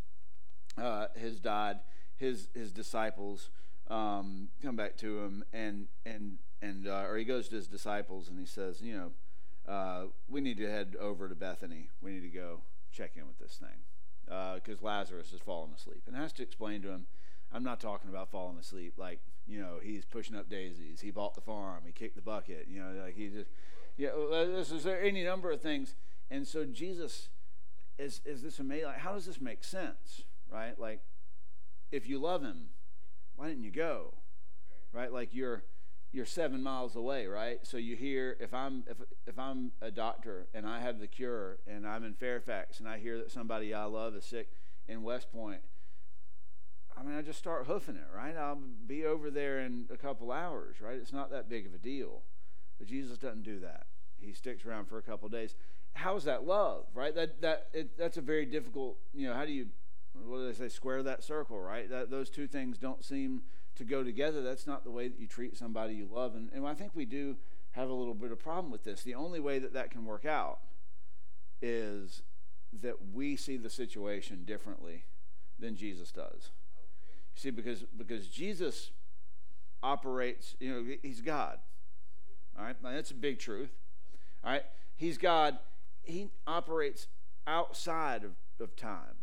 uh, 0.78 1.08
has 1.20 1.40
died, 1.40 1.80
his 2.16 2.50
his 2.54 2.72
disciples 2.72 3.50
um, 3.90 4.50
come 4.64 4.76
back 4.76 4.98
to 4.98 5.20
him 5.20 5.44
and 5.54 5.88
and 6.06 6.38
and 6.62 6.88
uh, 6.88 7.06
or 7.08 7.18
he 7.18 7.26
goes 7.26 7.50
to 7.50 7.56
his 7.56 7.68
disciples 7.68 8.30
and 8.30 8.40
he 8.40 8.46
says, 8.46 8.82
you 8.82 8.96
know, 8.96 9.72
uh, 9.72 10.06
we 10.30 10.42
need 10.42 10.58
to 10.58 10.70
head 10.70 10.96
over 11.00 11.28
to 11.28 11.36
Bethany. 11.36 11.90
We 12.02 12.12
need 12.12 12.22
to 12.22 12.30
go 12.30 12.62
check 12.96 13.12
in 13.16 13.28
with 13.28 13.38
this 13.38 13.60
thing 13.60 13.84
because 14.26 14.82
uh, 14.82 14.86
Lazarus 14.86 15.32
has 15.32 15.40
fallen 15.42 15.72
asleep 15.76 16.04
and 16.08 16.16
has 16.16 16.34
to 16.34 16.44
explain 16.44 16.82
to 16.82 16.90
him. 16.90 17.06
I'm 17.54 17.64
not 17.64 17.80
talking 17.80 18.10
about 18.10 18.32
falling 18.32 18.58
asleep 18.58 18.94
like 18.98 19.20
you 19.48 19.60
know 19.60 19.80
he's 19.82 20.06
pushing 20.06 20.36
up 20.36 20.50
daisies. 20.50 21.02
He 21.02 21.12
bought 21.12 21.36
the 21.36 21.42
farm. 21.42 21.84
He 21.86 21.92
kicked 21.92 22.16
the 22.16 22.22
bucket. 22.22 22.68
You 22.70 22.80
know, 22.80 23.04
like 23.04 23.16
he 23.16 23.30
just 23.30 23.50
yeah. 23.98 24.10
This 24.30 24.72
is 24.72 24.84
there 24.84 25.02
any 25.02 25.24
number 25.24 25.52
of 25.52 25.62
things. 25.62 25.96
And 26.32 26.48
so 26.48 26.66
Jesus 26.66 27.30
is 28.00 28.22
is 28.26 28.42
this 28.42 28.60
amazing? 28.60 28.88
Like, 28.88 29.00
how 29.00 29.14
does 29.14 29.26
this 29.26 29.40
make 29.40 29.64
sense? 29.64 30.24
Right? 30.52 30.78
Like, 30.80 31.02
if 31.92 32.08
you 32.08 32.20
love 32.20 32.42
him, 32.42 32.70
why 33.36 33.48
didn't 33.48 33.64
you 33.64 33.72
go? 33.72 34.16
Right? 34.92 35.12
Like 35.12 35.30
you're 35.34 35.64
you're 36.16 36.26
seven 36.26 36.64
miles 36.64 36.96
away, 36.96 37.28
right? 37.28 37.60
So 37.64 37.76
you 37.76 37.98
hear 37.98 38.38
if 38.40 38.54
I'm 38.54 38.86
if 38.90 38.98
if 39.28 39.38
I'm 39.38 39.74
a 39.82 39.92
doctor 39.92 40.48
and 40.54 40.66
I 40.66 40.80
have 40.80 41.00
the 41.00 41.08
cure 41.08 41.58
and 41.68 41.86
I'm 41.86 42.06
in 42.06 42.14
Fairfax 42.14 42.80
and 42.80 42.88
I 42.88 43.00
hear 43.00 43.18
that 43.18 43.32
somebody 43.32 43.74
I 43.74 43.84
love 43.84 44.16
is 44.16 44.24
sick 44.24 44.50
in 44.88 45.04
West 45.04 45.30
Point, 45.34 45.60
I 46.98 47.04
mean 47.04 47.18
I 47.18 47.22
just 47.22 47.38
start 47.38 47.66
hoofing 47.68 47.98
it, 47.98 48.08
right? 48.16 48.36
I'll 48.38 48.62
be 48.88 49.04
over 49.04 49.30
there 49.30 49.60
in 49.60 49.88
a 49.92 49.98
couple 49.98 50.32
hours, 50.32 50.78
right? 50.80 50.96
It's 50.96 51.12
not 51.12 51.32
that 51.32 51.50
big 51.50 51.66
of 51.66 51.74
a 51.74 51.78
deal. 51.78 52.22
But 52.80 52.88
Jesus 52.88 53.18
doesn't 53.18 53.44
do 53.44 53.60
that. 53.60 53.88
He 54.18 54.32
sticks 54.32 54.66
around 54.66 54.86
for 54.86 54.98
a 54.98 55.02
couple 55.04 55.28
days. 55.28 55.56
How's 55.96 56.24
that 56.24 56.46
love, 56.46 56.86
right? 56.94 57.14
That 57.14 57.42
that 57.42 57.68
it, 57.74 57.98
that's 57.98 58.16
a 58.16 58.22
very 58.22 58.46
difficult, 58.46 58.98
you 59.14 59.28
know, 59.28 59.34
how 59.34 59.44
do 59.44 59.52
you 59.52 59.68
what 60.14 60.38
do 60.38 60.48
they 60.48 60.54
say 60.54 60.70
square 60.70 61.04
that 61.04 61.26
circle, 61.26 61.60
right? 61.60 61.90
That 61.90 62.10
those 62.10 62.30
two 62.30 62.48
things 62.48 62.78
don't 62.78 63.04
seem 63.04 63.42
to 63.76 63.84
go 63.84 64.04
together. 64.04 64.42
That's 64.42 64.68
not 64.68 64.84
the 64.84 64.92
way 64.92 65.08
that 65.08 65.20
you 65.20 65.28
treat 65.28 65.58
somebody 65.58 65.94
you 65.94 66.08
love. 66.12 66.36
And, 66.36 66.50
and 66.54 66.66
I 66.66 66.74
think 66.74 66.92
we 66.96 67.06
do 67.06 67.36
have 67.72 67.90
a 67.90 67.94
little 67.94 68.14
bit 68.14 68.32
of 68.32 68.40
problem 68.40 68.72
with 68.72 68.84
this. 68.84 69.04
The 69.04 69.16
only 69.16 69.40
way 69.40 69.60
that 69.60 69.74
that 69.74 69.92
can 69.92 70.06
work 70.06 70.26
out 70.26 70.60
is 71.62 72.22
that 72.82 72.96
we 73.14 73.36
see 73.36 73.58
the 73.58 73.70
situation 73.70 74.44
differently 74.46 75.04
than 75.60 75.76
Jesus 75.76 76.12
does. 76.12 76.52
You 77.36 77.42
see, 77.42 77.50
because 77.50 77.84
because 77.98 78.28
Jesus 78.28 78.92
operates, 79.84 80.56
you 80.60 80.74
know, 80.74 80.96
he's 81.02 81.22
God. 81.22 81.60
All 82.58 82.64
right, 82.64 82.82
now, 82.82 82.92
that's 82.92 83.12
a 83.12 83.16
big 83.16 83.40
truth. 83.40 83.72
All 84.44 84.52
right, 84.52 84.64
he's 84.96 85.18
God. 85.18 85.58
He 86.02 86.30
operates 86.48 87.08
outside 87.46 88.24
of, 88.24 88.32
of 88.60 88.76
time. 88.76 89.18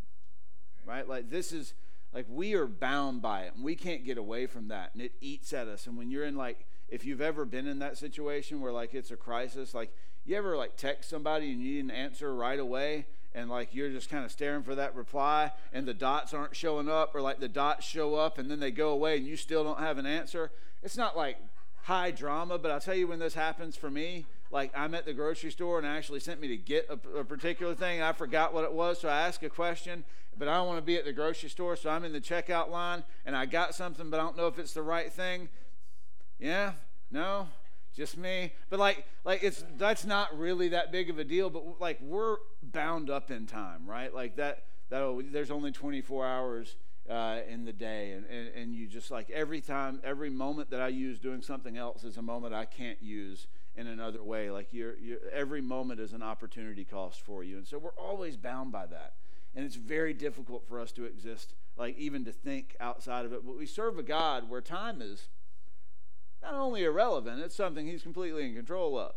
Right, 0.85 1.09
like 1.09 1.31
this 1.31 1.53
is 1.53 1.75
like 2.13 2.27
we 2.29 2.55
are 2.55 2.67
bound 2.67 3.23
by 3.23 3.43
it 3.43 3.55
and 3.55 3.65
we 3.65 3.75
can't 3.75 4.05
get 4.05 4.19
away 4.19 4.47
from 4.47 4.69
that 4.69 4.91
and 4.93 5.03
it 5.03 5.13
eats 5.21 5.53
at 5.53 5.69
us. 5.69 5.87
And 5.87 5.97
when 5.97 6.11
you're 6.11 6.25
in 6.25 6.37
like 6.37 6.67
if 6.89 7.05
you've 7.05 7.21
ever 7.21 7.45
been 7.45 7.67
in 7.67 7.79
that 7.79 7.97
situation 7.97 8.61
where 8.61 8.73
like 8.73 8.95
it's 8.95 9.11
a 9.11 9.17
crisis 9.17 9.75
like 9.75 9.95
you 10.25 10.37
ever 10.37 10.57
like 10.57 10.77
text 10.77 11.09
somebody 11.09 11.51
and 11.51 11.61
you 11.61 11.75
need 11.75 11.85
an 11.85 11.91
answer 11.91 12.35
right 12.35 12.61
away 12.61 13.07
and 13.35 13.49
like 13.49 13.75
you're 13.75 13.91
just 13.91 14.11
kind 14.11 14.25
of 14.25 14.31
staring 14.31 14.63
for 14.63 14.75
that 14.75 14.95
reply 14.95 15.51
and 15.73 15.87
the 15.87 15.95
dots 15.95 16.35
aren't 16.35 16.55
showing 16.55 16.89
up 16.89 17.15
or 17.15 17.21
like 17.21 17.41
the 17.41 17.49
dots 17.49 17.87
show 17.87 18.15
up 18.15 18.39
and 18.39 18.51
then 18.51 18.61
they 18.61 18.71
go 18.71 18.91
away 18.91 19.17
and 19.17 19.27
you 19.27 19.37
still 19.37 19.65
don't 19.65 19.81
have 19.81 19.99
an 19.99 20.07
answer? 20.07 20.51
It's 20.83 20.97
not 20.97 21.17
like 21.17 21.39
high 21.85 22.13
drama 22.13 22.59
but 22.59 22.71
i'll 22.71 22.79
tell 22.79 22.95
you 22.95 23.09
when 23.09 23.19
this 23.19 23.35
happens 23.35 23.75
for 23.75 23.91
me 23.91 24.25
like 24.53 24.71
I'm 24.77 24.95
at 24.95 25.07
the 25.07 25.15
grocery 25.15 25.51
store 25.51 25.79
and 25.79 25.87
actually 25.87 26.21
sent 26.21 26.41
me 26.41 26.49
to 26.49 26.57
get 26.57 26.89
a, 26.89 27.19
a 27.19 27.25
particular 27.25 27.75
thing. 27.75 28.03
I 28.03 28.13
forgot 28.13 28.53
what 28.53 28.65
it 28.65 28.73
was, 28.73 29.01
so 29.01 29.09
I 29.09 29.23
ask 29.23 29.43
a 29.43 29.49
question, 29.49 30.05
but 30.39 30.47
I 30.47 30.55
don't 30.55 30.67
want 30.67 30.79
to 30.79 30.83
be 30.83 30.97
at 30.97 31.05
the 31.05 31.13
grocery 31.13 31.49
store, 31.49 31.75
so 31.75 31.91
I'm 31.91 32.05
in 32.05 32.13
the 32.13 32.21
checkout 32.21 32.71
line 32.71 33.03
and 33.25 33.35
I 33.35 33.47
got 33.47 33.75
something, 33.75 34.11
but 34.11 34.21
I 34.21 34.23
don't 34.23 34.37
know 34.37 34.47
if 34.47 34.59
it's 34.59 34.75
the 34.75 34.83
right 34.83 35.11
thing. 35.11 35.49
Yeah? 36.39 36.73
No? 37.11 37.49
Just 37.97 38.17
me? 38.17 38.53
But 38.71 38.79
like 38.79 39.05
like 39.25 39.43
it's 39.43 39.65
that's 39.77 40.05
not 40.05 40.39
really 40.39 40.69
that 40.69 40.93
big 40.93 41.11
of 41.11 41.19
a 41.19 41.25
deal, 41.25 41.51
but 41.51 41.81
like 41.81 41.99
we're 42.01 42.37
bound 42.63 43.11
up 43.11 43.31
in 43.31 43.47
time, 43.47 43.87
right? 43.87 44.15
Like 44.15 44.37
that 44.37 44.65
that 44.91 45.25
there's 45.33 45.51
only 45.51 45.73
24 45.73 46.27
hours 46.27 46.77
uh, 47.09 47.41
in 47.49 47.65
the 47.65 47.73
day 47.73 48.13
and, 48.13 48.25
and, 48.27 48.49
and 48.55 48.75
you 48.75 48.87
just 48.87 49.11
like 49.11 49.29
every 49.31 49.61
time 49.61 50.01
every 50.05 50.31
moment 50.31 50.71
that 50.71 50.81
i 50.81 50.87
use 50.87 51.19
doing 51.19 51.43
something 51.43 51.77
else 51.77 52.05
is 52.05 52.17
a 52.17 52.23
moment 52.23 52.55
i 52.55 52.65
can't 52.65 53.03
use 53.03 53.49
in 53.77 53.87
another 53.87 54.23
way. 54.23 54.51
Like 54.51 54.69
you're, 54.73 54.95
every 55.33 55.61
moment 55.61 56.01
is 56.01 56.13
an 56.13 56.23
opportunity 56.23 56.85
cost 56.85 57.21
for 57.21 57.43
you. 57.43 57.57
And 57.59 57.67
so 57.67 57.79
we're 57.79 57.91
always 57.91 58.37
bound 58.37 58.73
by 58.73 58.87
that. 58.87 59.15
And 59.55 59.65
it's 59.65 59.77
very 59.77 60.15
difficult 60.15 60.67
for 60.67 60.81
us 60.81 60.93
to 60.93 61.05
exist, 61.05 61.55
like 61.77 61.97
even 61.99 62.25
to 62.25 62.33
think 62.33 62.75
outside 62.81 63.27
of 63.27 63.33
it. 63.33 63.45
But 63.45 63.59
we 63.59 63.67
serve 63.67 63.99
a 63.99 64.03
God 64.03 64.49
where 64.49 64.61
time 64.61 65.03
is 65.03 65.29
not 66.43 66.55
only 66.55 66.85
irrelevant, 66.85 67.41
it's 67.41 67.55
something 67.55 67.87
he's 67.87 68.03
completely 68.03 68.47
in 68.47 68.55
control 68.55 68.99
of. 68.99 69.15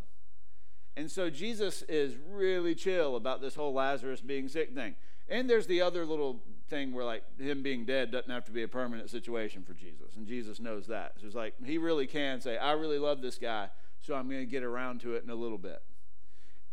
And 0.97 1.09
so 1.11 1.29
Jesus 1.29 1.81
is 1.83 2.15
really 2.29 2.75
chill 2.75 3.15
about 3.15 3.41
this 3.41 3.55
whole 3.55 3.73
Lazarus 3.73 4.21
being 4.21 4.47
sick 4.47 4.73
thing. 4.73 4.95
And 5.27 5.49
there's 5.49 5.67
the 5.67 5.81
other 5.81 6.05
little 6.05 6.43
thing 6.69 6.93
where 6.93 7.05
like 7.05 7.23
him 7.39 7.63
being 7.63 7.85
dead 7.85 8.11
doesn't 8.11 8.29
have 8.29 8.45
to 8.45 8.51
be 8.51 8.63
a 8.63 8.67
permanent 8.67 9.09
situation 9.09 9.63
for 9.63 9.73
Jesus. 9.73 10.15
And 10.15 10.27
Jesus 10.27 10.59
knows 10.59 10.87
that. 10.87 11.13
So 11.19 11.27
it's 11.27 11.35
like 11.35 11.55
he 11.65 11.77
really 11.77 12.07
can 12.07 12.41
say, 12.41 12.57
I 12.57 12.73
really 12.73 12.99
love 12.99 13.21
this 13.21 13.37
guy 13.37 13.69
so 14.05 14.13
I'm 14.13 14.29
going 14.29 14.41
to 14.41 14.45
get 14.45 14.63
around 14.63 15.01
to 15.01 15.15
it 15.15 15.23
in 15.23 15.29
a 15.29 15.35
little 15.35 15.57
bit. 15.57 15.81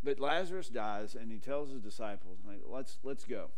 But 0.04 0.18
Lazarus 0.18 0.68
dies, 0.68 1.14
and 1.14 1.30
he 1.30 1.38
tells 1.38 1.70
his 1.70 1.80
disciples, 1.80 2.38
"Let's 2.66 2.98
let's 3.02 3.24
go. 3.24 3.50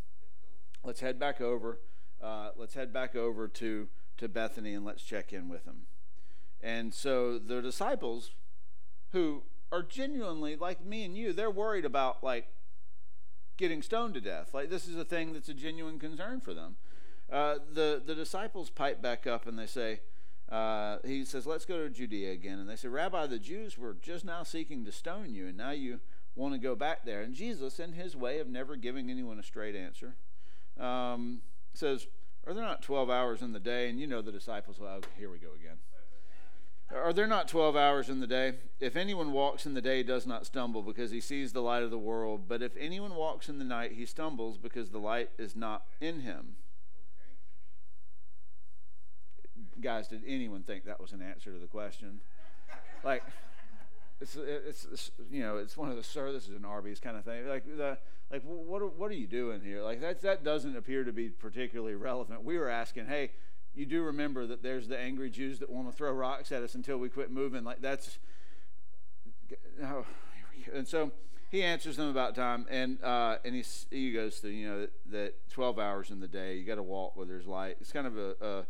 Let's 0.85 1.01
head 1.01 1.19
back 1.19 1.41
over. 1.41 1.81
Uh, 2.23 2.51
let's 2.57 2.75
head 2.75 2.93
back 2.93 3.17
over 3.17 3.49
to 3.49 3.89
to 4.19 4.29
Bethany, 4.29 4.75
and 4.75 4.85
let's 4.85 5.03
check 5.03 5.33
in 5.33 5.49
with 5.49 5.65
him." 5.65 5.87
And 6.63 6.93
so 6.95 7.39
the 7.39 7.63
disciples, 7.63 8.33
who 9.13 9.43
are 9.73 9.83
genuinely 9.83 10.55
like 10.55 10.85
me 10.85 11.05
and 11.05 11.17
you, 11.17 11.33
they're 11.33 11.51
worried 11.51 11.85
about 11.85 12.23
like 12.23 12.49
getting 13.57 13.83
stoned 13.83 14.15
to 14.15 14.21
death. 14.21 14.53
Like 14.53 14.71
this 14.71 14.87
is 14.87 14.97
a 14.97 15.05
thing 15.05 15.33
that's 15.33 15.49
a 15.49 15.55
genuine 15.55 15.99
concern 15.99 16.41
for 16.41 16.53
them. 16.53 16.77
Uh, 17.33 17.57
the 17.73 18.03
the 18.05 18.15
disciples 18.15 18.69
pipe 18.71 19.01
back 19.01 19.27
up 19.27 19.47
and 19.47 19.59
they 19.59 19.67
say, 19.67 20.01
uh, 20.51 20.99
he 21.05 21.25
says, 21.25 21.47
Let's 21.47 21.65
go 21.65 21.79
to 21.79 21.91
Judea 21.91 22.33
again. 22.33 22.59
And 22.59 22.69
they 22.69 22.77
say, 22.77 22.89
Rabbi, 22.89 23.27
the 23.27 23.39
Jews 23.39 23.79
were 23.79 23.95
just 23.95 24.25
now 24.25 24.43
seeking 24.43 24.85
to 24.85 24.93
stone 24.93 25.35
you, 25.35 25.47
and 25.49 25.57
now 25.57 25.71
you 25.71 26.01
want 26.37 26.55
to 26.55 26.59
go 26.59 26.75
back 26.75 27.05
there. 27.05 27.23
And 27.23 27.35
Jesus, 27.35 27.79
in 27.79 27.93
his 27.93 28.17
way 28.17 28.39
of 28.39 28.49
never 28.49 28.77
giving 28.77 29.11
anyone 29.11 29.39
a 29.39 29.43
straight 29.43 29.77
answer, 29.77 30.17
um, 30.79 31.43
says, 31.73 32.07
Are 32.47 32.55
there 32.55 32.65
not 32.65 32.83
12 32.83 33.11
hours 33.11 33.43
in 33.43 33.53
the 33.53 33.61
day? 33.61 33.89
And 33.89 33.99
you 33.99 34.07
know 34.07 34.23
the 34.23 34.33
disciples, 34.33 34.79
well, 34.79 35.01
here 35.17 35.31
we 35.31 35.39
go 35.39 35.53
again. 35.59 35.79
Are 36.95 37.13
there 37.13 37.27
not 37.27 37.49
12 37.49 37.77
hours 37.77 38.09
in 38.09 38.21
the 38.21 38.27
day? 38.27 38.55
If 38.79 38.95
anyone 38.95 39.33
walks 39.33 39.67
in 39.67 39.75
the 39.75 39.81
day, 39.81 40.03
does 40.03 40.27
not 40.27 40.47
stumble 40.47 40.83
because 40.83 41.11
he 41.11 41.21
sees 41.21 41.53
the 41.53 41.63
light 41.63 41.83
of 41.83 41.91
the 41.91 41.99
world. 41.99 42.43
But 42.47 42.63
if 42.63 42.77
anyone 42.77 43.15
walks 43.15 43.49
in 43.49 43.59
the 43.59 43.65
night, 43.65 43.93
he 43.93 44.05
stumbles 44.05 44.59
because 44.59 44.91
the 44.91 44.99
light 44.99 45.31
is 45.39 45.57
not 45.57 45.85
in 46.01 46.21
him. 46.21 46.57
Guys, 49.81 50.09
did 50.09 50.23
anyone 50.27 50.63
think 50.63 50.85
that 50.85 51.01
was 51.01 51.13
an 51.13 51.23
answer 51.23 51.53
to 51.53 51.59
the 51.59 51.67
question? 51.67 52.21
Like, 53.03 53.23
it's, 54.21 54.37
it's, 54.37 54.87
it's, 54.91 55.11
you 55.31 55.43
know 55.43 55.59
it's 55.59 55.77
one 55.77 55.91
of 55.91 55.97
the 55.97 56.03
sir 56.03 56.33
this 56.33 56.49
is 56.49 56.57
an 56.57 56.65
Arby's 56.65 57.01
kind 57.01 57.17
of 57.17 57.25
thing. 57.25 57.47
Like 57.47 57.65
the 57.67 57.99
like 58.31 58.43
what 58.43 58.81
are, 58.81 58.87
what 58.87 59.11
are 59.11 59.15
you 59.15 59.27
doing 59.27 59.61
here? 59.61 59.83
Like 59.83 60.01
that 60.01 60.23
that 60.23 60.45
doesn't 60.45 60.77
appear 60.77 61.05
to 61.05 61.13
be 61.13 61.29
particularly 61.29 61.95
relevant. 61.95 62.45
We 62.45 62.59
were 62.59 62.69
asking 62.69 63.07
hey 63.07 63.31
you 63.75 63.87
do 63.87 64.03
remember 64.03 64.47
that 64.47 64.63
there's 64.63 64.87
the 64.87 64.99
angry 64.99 65.31
Jews 65.31 65.59
that 65.59 65.69
want 65.69 65.91
to 65.91 65.97
throw 65.97 66.13
rocks 66.13 66.53
at 66.53 66.63
us 66.63 66.75
until 66.75 66.97
we 66.99 67.09
quit 67.09 67.31
moving? 67.31 67.65
Like 67.65 67.81
that's 67.81 68.19
oh, 69.83 70.07
and 70.73 70.87
so 70.87 71.11
he 71.51 71.63
answers 71.63 71.97
them 71.97 72.09
about 72.09 72.35
time 72.35 72.67
and 72.71 73.03
uh, 73.03 73.39
and 73.45 73.55
he 73.55 73.65
he 73.91 74.13
goes 74.13 74.41
to 74.41 74.49
you 74.49 74.69
know 74.69 74.81
that, 74.81 74.93
that 75.11 75.51
12 75.51 75.79
hours 75.79 76.11
in 76.11 76.21
the 76.21 76.29
day 76.29 76.57
you 76.57 76.65
got 76.65 76.77
to 76.77 76.83
walk 76.83 77.17
where 77.17 77.27
there's 77.27 77.47
light. 77.47 77.77
It's 77.81 77.93
kind 77.93 78.07
of 78.07 78.17
a, 78.17 78.35
a 78.41 78.67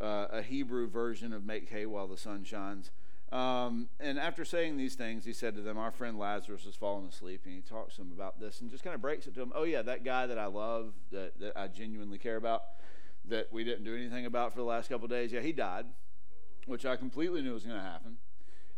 uh, 0.00 0.26
a 0.30 0.42
Hebrew 0.42 0.88
version 0.88 1.32
of 1.32 1.44
make 1.44 1.68
hay 1.68 1.86
while 1.86 2.06
the 2.06 2.16
sun 2.16 2.44
shines. 2.44 2.90
Um, 3.30 3.88
and 4.00 4.18
after 4.18 4.44
saying 4.44 4.78
these 4.78 4.94
things, 4.94 5.24
he 5.24 5.32
said 5.32 5.54
to 5.56 5.60
them, 5.60 5.76
Our 5.76 5.90
friend 5.90 6.18
Lazarus 6.18 6.64
has 6.64 6.74
fallen 6.74 7.06
asleep. 7.06 7.42
And 7.44 7.54
he 7.54 7.60
talks 7.60 7.96
to 7.96 8.02
them 8.02 8.12
about 8.12 8.40
this 8.40 8.60
and 8.60 8.70
just 8.70 8.84
kind 8.84 8.94
of 8.94 9.02
breaks 9.02 9.26
it 9.26 9.34
to 9.34 9.40
them. 9.40 9.52
Oh, 9.54 9.64
yeah, 9.64 9.82
that 9.82 10.04
guy 10.04 10.26
that 10.26 10.38
I 10.38 10.46
love, 10.46 10.94
that, 11.12 11.38
that 11.40 11.56
I 11.56 11.68
genuinely 11.68 12.18
care 12.18 12.36
about, 12.36 12.62
that 13.26 13.52
we 13.52 13.64
didn't 13.64 13.84
do 13.84 13.94
anything 13.94 14.24
about 14.24 14.52
for 14.52 14.58
the 14.58 14.64
last 14.64 14.88
couple 14.88 15.06
days, 15.08 15.32
yeah, 15.32 15.40
he 15.40 15.52
died, 15.52 15.86
which 16.66 16.86
I 16.86 16.96
completely 16.96 17.42
knew 17.42 17.52
was 17.52 17.64
going 17.64 17.76
to 17.76 17.82
happen. 17.82 18.16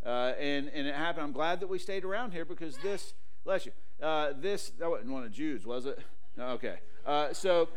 Uh, 0.05 0.33
and, 0.41 0.69
and 0.69 0.87
it 0.87 0.95
happened. 0.95 1.25
I'm 1.25 1.33
glad 1.33 1.61
that 1.61 1.69
we 1.69 1.79
stayed 1.79 2.05
around 2.05 2.33
here 2.33 2.45
because 2.45 2.77
this, 2.79 3.15
bless 3.45 3.67
you, 3.67 3.73
uh, 4.03 4.33
this, 4.37 4.71
that 4.79 4.91
wasn't 4.91 5.11
one 5.11 5.23
of 5.23 5.31
Jews, 5.31 5.67
was 5.67 5.87
it? 5.87 5.99
No, 6.37 6.49
okay. 6.51 6.79
Uh, 7.05 7.33
so 7.33 7.69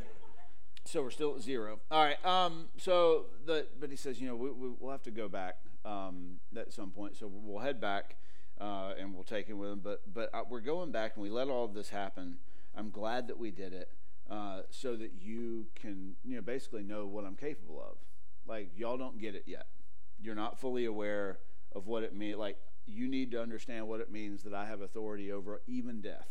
so 0.85 1.01
we're 1.01 1.11
still 1.11 1.35
at 1.35 1.41
zero. 1.41 1.79
All 1.91 2.03
right. 2.03 2.23
Um, 2.25 2.67
so 2.77 3.25
the 3.45 3.67
but 3.79 3.89
he 3.89 3.95
says, 3.95 4.19
you 4.19 4.27
know, 4.27 4.35
we, 4.35 4.51
we 4.51 4.69
will 4.79 4.91
have 4.91 5.03
to 5.03 5.11
go 5.11 5.27
back 5.29 5.57
um, 5.85 6.39
at 6.55 6.73
some 6.73 6.91
point. 6.91 7.15
So 7.17 7.27
we'll 7.31 7.61
head 7.63 7.79
back. 7.81 8.15
uh, 8.59 8.93
and 8.99 9.13
we'll 9.13 9.23
take 9.23 9.47
him 9.47 9.57
with 9.57 9.71
him. 9.71 9.81
But 9.83 10.01
but 10.13 10.29
uh, 10.33 10.43
we're 10.49 10.61
going 10.61 10.91
back, 10.91 11.13
and 11.15 11.23
we 11.23 11.29
let 11.29 11.47
all 11.47 11.65
of 11.65 11.73
this 11.73 11.89
happen. 11.89 12.37
I'm 12.75 12.89
glad 12.89 13.27
that 13.27 13.37
we 13.37 13.51
did 13.51 13.73
it, 13.73 13.89
uh, 14.29 14.61
so 14.69 14.95
that 14.95 15.11
you 15.21 15.67
can 15.75 16.15
you 16.23 16.35
know 16.35 16.41
basically 16.41 16.83
know 16.83 17.05
what 17.05 17.25
I'm 17.25 17.35
capable 17.35 17.81
of. 17.81 17.97
Like 18.47 18.71
y'all 18.75 18.97
don't 18.97 19.19
get 19.19 19.35
it 19.35 19.43
yet. 19.47 19.67
You're 20.21 20.35
not 20.35 20.59
fully 20.59 20.85
aware 20.85 21.39
of 21.73 21.87
what 21.87 22.03
it 22.03 22.15
means. 22.15 22.37
Like 22.37 22.57
you 22.85 23.07
need 23.07 23.31
to 23.31 23.41
understand 23.41 23.87
what 23.87 23.99
it 24.01 24.11
means 24.11 24.43
that 24.43 24.53
I 24.53 24.65
have 24.65 24.81
authority 24.81 25.31
over 25.31 25.61
even 25.67 26.01
death, 26.01 26.27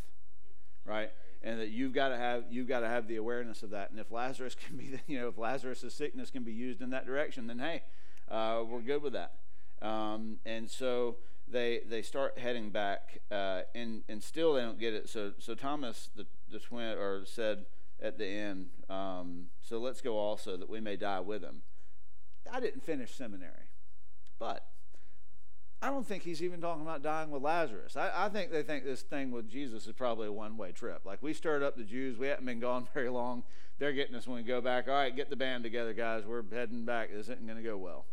right? 0.85 1.11
And 1.43 1.59
that 1.59 1.69
you've 1.69 1.93
got 1.93 2.09
to 2.09 2.17
have 2.17 2.45
you've 2.49 2.67
got 2.67 2.79
to 2.81 2.87
have 2.87 3.07
the 3.07 3.17
awareness 3.17 3.63
of 3.63 3.71
that. 3.71 3.91
And 3.91 3.99
if 3.99 4.11
Lazarus 4.11 4.55
can 4.67 4.77
be, 4.77 4.99
you 5.07 5.19
know, 5.19 5.27
if 5.27 5.37
Lazarus' 5.37 5.93
sickness 5.93 6.31
can 6.31 6.43
be 6.43 6.53
used 6.53 6.81
in 6.81 6.91
that 6.91 7.05
direction, 7.05 7.47
then 7.47 7.59
hey, 7.59 7.83
uh, 8.29 8.63
we're 8.67 8.81
good 8.81 9.01
with 9.01 9.13
that. 9.13 9.33
Um, 9.81 10.37
and 10.45 10.69
so 10.69 11.17
they 11.47 11.81
they 11.87 12.01
start 12.01 12.37
heading 12.39 12.69
back, 12.69 13.19
uh, 13.31 13.61
and 13.75 14.03
and 14.07 14.23
still 14.23 14.53
they 14.53 14.61
don't 14.61 14.79
get 14.79 14.93
it. 14.93 15.09
So 15.09 15.33
so 15.39 15.55
Thomas 15.55 16.09
the 16.15 16.25
the 16.51 16.59
twin 16.59 16.97
or 16.97 17.25
said 17.25 17.65
at 18.01 18.17
the 18.17 18.25
end, 18.25 18.67
um, 18.89 19.47
so 19.61 19.79
let's 19.79 20.01
go 20.01 20.17
also 20.17 20.57
that 20.57 20.69
we 20.69 20.79
may 20.79 20.95
die 20.95 21.19
with 21.19 21.43
him. 21.43 21.61
I 22.51 22.59
didn't 22.59 22.83
finish 22.83 23.13
seminary, 23.13 23.69
but 24.39 24.65
I 25.83 25.87
don't 25.87 26.07
think 26.07 26.23
he's 26.23 26.41
even 26.41 26.61
talking 26.61 26.81
about 26.81 27.03
dying 27.03 27.29
with 27.29 27.41
Lazarus. 27.41 27.97
I, 27.97 28.09
I 28.15 28.29
think 28.29 28.51
they 28.51 28.63
think 28.63 28.85
this 28.85 29.01
thing 29.01 29.31
with 29.31 29.49
Jesus 29.49 29.85
is 29.85 29.91
probably 29.91 30.27
a 30.27 30.31
one 30.31 30.55
way 30.55 30.71
trip. 30.71 31.01
Like 31.03 31.21
we 31.21 31.33
stirred 31.33 31.61
up 31.61 31.75
the 31.75 31.83
Jews, 31.83 32.17
we 32.17 32.27
haven't 32.27 32.45
been 32.45 32.61
gone 32.61 32.87
very 32.93 33.09
long. 33.09 33.43
They're 33.79 33.91
getting 33.91 34.15
us 34.15 34.25
when 34.25 34.37
we 34.37 34.43
go 34.43 34.61
back. 34.61 34.87
All 34.87 34.93
right, 34.93 35.13
get 35.13 35.29
the 35.29 35.35
band 35.35 35.65
together, 35.65 35.93
guys. 35.93 36.23
We're 36.25 36.43
heading 36.49 36.85
back. 36.85 37.09
This 37.11 37.27
isn't 37.27 37.45
going 37.45 37.57
to 37.57 37.63
go 37.63 37.75
well. 37.75 38.05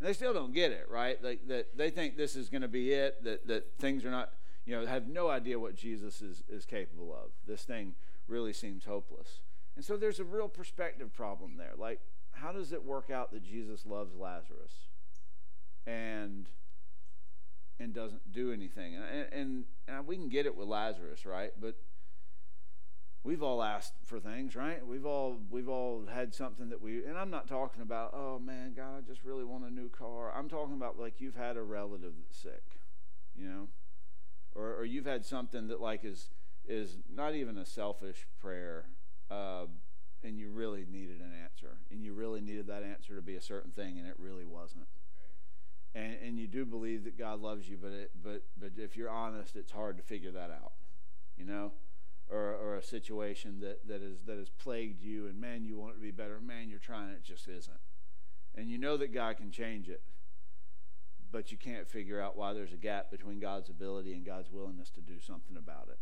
And 0.00 0.08
they 0.08 0.14
still 0.14 0.32
don't 0.32 0.54
get 0.54 0.72
it, 0.72 0.86
right? 0.88 1.22
Like 1.22 1.46
that 1.48 1.76
they 1.76 1.90
think 1.90 2.16
this 2.16 2.34
is 2.34 2.48
going 2.48 2.62
to 2.62 2.68
be 2.68 2.92
it. 2.92 3.22
That 3.24 3.46
that 3.46 3.76
things 3.78 4.06
are 4.06 4.10
not, 4.10 4.32
you 4.64 4.74
know, 4.74 4.86
have 4.86 5.06
no 5.06 5.28
idea 5.28 5.60
what 5.60 5.74
Jesus 5.74 6.22
is 6.22 6.42
is 6.48 6.64
capable 6.64 7.12
of. 7.12 7.32
This 7.46 7.64
thing 7.64 7.94
really 8.26 8.54
seems 8.54 8.86
hopeless. 8.86 9.40
And 9.76 9.84
so 9.84 9.98
there's 9.98 10.18
a 10.18 10.24
real 10.24 10.48
perspective 10.48 11.12
problem 11.12 11.58
there. 11.58 11.72
Like, 11.76 12.00
how 12.30 12.52
does 12.52 12.72
it 12.72 12.82
work 12.82 13.10
out 13.10 13.32
that 13.32 13.42
Jesus 13.42 13.84
loves 13.84 14.14
Lazarus? 14.14 14.72
And 15.86 16.46
and 17.78 17.92
doesn't 17.92 18.32
do 18.32 18.52
anything. 18.52 18.94
And, 18.94 19.32
and, 19.32 19.64
and 19.88 20.06
we 20.06 20.16
can 20.16 20.28
get 20.28 20.46
it 20.46 20.56
with 20.56 20.68
Lazarus, 20.68 21.26
right? 21.26 21.50
But 21.60 21.76
we've 23.24 23.42
all 23.42 23.62
asked 23.62 23.94
for 24.04 24.20
things, 24.20 24.56
right? 24.56 24.86
We've 24.86 25.06
all 25.06 25.38
we've 25.50 25.68
all 25.68 26.06
had 26.12 26.34
something 26.34 26.70
that 26.70 26.80
we 26.80 27.04
and 27.04 27.16
I'm 27.16 27.30
not 27.30 27.48
talking 27.48 27.82
about, 27.82 28.12
oh 28.14 28.38
man, 28.38 28.74
God, 28.74 28.98
I 28.98 29.00
just 29.00 29.24
really 29.24 29.44
want 29.44 29.64
a 29.64 29.70
new 29.70 29.88
car. 29.88 30.32
I'm 30.36 30.48
talking 30.48 30.74
about 30.74 30.98
like 30.98 31.20
you've 31.20 31.36
had 31.36 31.56
a 31.56 31.62
relative 31.62 32.12
that's 32.20 32.38
sick, 32.38 32.80
you 33.34 33.48
know? 33.48 33.68
Or 34.54 34.74
or 34.74 34.84
you've 34.84 35.06
had 35.06 35.24
something 35.24 35.68
that 35.68 35.80
like 35.80 36.04
is 36.04 36.30
is 36.66 36.98
not 37.12 37.34
even 37.34 37.58
a 37.58 37.66
selfish 37.66 38.26
prayer, 38.40 38.84
uh, 39.30 39.64
and 40.22 40.38
you 40.38 40.50
really 40.50 40.86
needed 40.88 41.20
an 41.20 41.32
answer. 41.42 41.78
And 41.90 42.04
you 42.04 42.14
really 42.14 42.40
needed 42.40 42.68
that 42.68 42.84
answer 42.84 43.16
to 43.16 43.22
be 43.22 43.34
a 43.34 43.40
certain 43.40 43.72
thing 43.72 43.98
and 43.98 44.06
it 44.06 44.14
really 44.18 44.44
wasn't 44.44 44.86
and, 45.94 46.16
and 46.24 46.38
you 46.38 46.46
do 46.46 46.64
believe 46.64 47.04
that 47.04 47.18
God 47.18 47.40
loves 47.40 47.68
you, 47.68 47.76
but 47.80 47.92
it, 47.92 48.10
but 48.22 48.44
but 48.58 48.72
if 48.76 48.96
you're 48.96 49.10
honest, 49.10 49.56
it's 49.56 49.72
hard 49.72 49.96
to 49.98 50.02
figure 50.02 50.30
that 50.32 50.50
out, 50.50 50.72
you 51.36 51.44
know, 51.44 51.72
or 52.30 52.54
or 52.54 52.76
a 52.76 52.82
situation 52.82 53.60
that 53.60 53.86
that 53.86 54.02
is 54.02 54.18
that 54.26 54.38
has 54.38 54.48
plagued 54.48 55.02
you, 55.02 55.26
and 55.26 55.40
man, 55.40 55.64
you 55.64 55.78
want 55.78 55.92
it 55.92 55.96
to 55.96 56.02
be 56.02 56.10
better, 56.10 56.40
man, 56.40 56.68
you're 56.68 56.78
trying, 56.78 57.10
it 57.10 57.22
just 57.22 57.46
isn't, 57.46 57.80
and 58.54 58.70
you 58.70 58.78
know 58.78 58.96
that 58.96 59.12
God 59.12 59.36
can 59.36 59.50
change 59.50 59.88
it, 59.88 60.02
but 61.30 61.52
you 61.52 61.58
can't 61.58 61.88
figure 61.88 62.20
out 62.20 62.36
why 62.36 62.54
there's 62.54 62.72
a 62.72 62.78
gap 62.78 63.10
between 63.10 63.38
God's 63.38 63.68
ability 63.68 64.14
and 64.14 64.24
God's 64.24 64.50
willingness 64.50 64.90
to 64.90 65.00
do 65.00 65.20
something 65.20 65.56
about 65.56 65.88
it. 65.90 65.98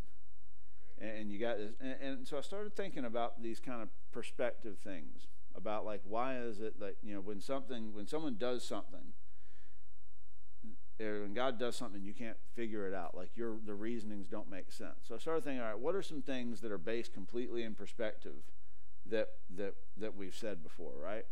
And, 1.00 1.23
and 1.23 1.32
you 1.32 1.40
got 1.40 1.59
this, 1.59 1.73
and, 1.80 1.97
and 2.00 2.28
so 2.28 2.38
I 2.38 2.42
started 2.42 2.76
thinking 2.76 3.04
about 3.04 3.42
these 3.42 3.59
kind 3.59 3.82
of 3.82 3.88
perspective 4.12 4.78
things 4.78 5.26
about 5.56 5.85
like 5.85 6.00
why 6.04 6.37
is 6.37 6.61
it 6.61 6.78
that 6.78 6.97
you 7.02 7.12
know 7.12 7.20
when 7.20 7.40
something 7.40 7.92
when 7.92 8.06
someone 8.06 8.37
does 8.38 8.64
something 8.64 9.12
when 11.00 11.33
God 11.33 11.59
does 11.59 11.76
something, 11.76 12.02
you 12.02 12.12
can't 12.12 12.37
figure 12.54 12.87
it 12.87 12.95
out. 12.95 13.16
Like 13.16 13.30
your 13.35 13.57
the 13.64 13.75
reasonings 13.75 14.28
don't 14.28 14.50
make 14.50 14.71
sense. 14.71 14.99
So 15.08 15.15
I 15.15 15.19
started 15.19 15.45
thinking, 15.45 15.63
all 15.63 15.69
right, 15.69 15.78
what 15.78 15.95
are 15.95 16.02
some 16.02 16.23
things 16.23 16.60
that 16.60 16.71
are 16.71 16.78
based 16.78 17.15
completely 17.15 17.63
in 17.63 17.75
perspective 17.75 18.34
that 19.06 19.28
that 19.56 19.75
that 19.97 20.17
we've 20.17 20.34
said 20.34 20.63
before, 20.63 20.93
right? 21.02 21.25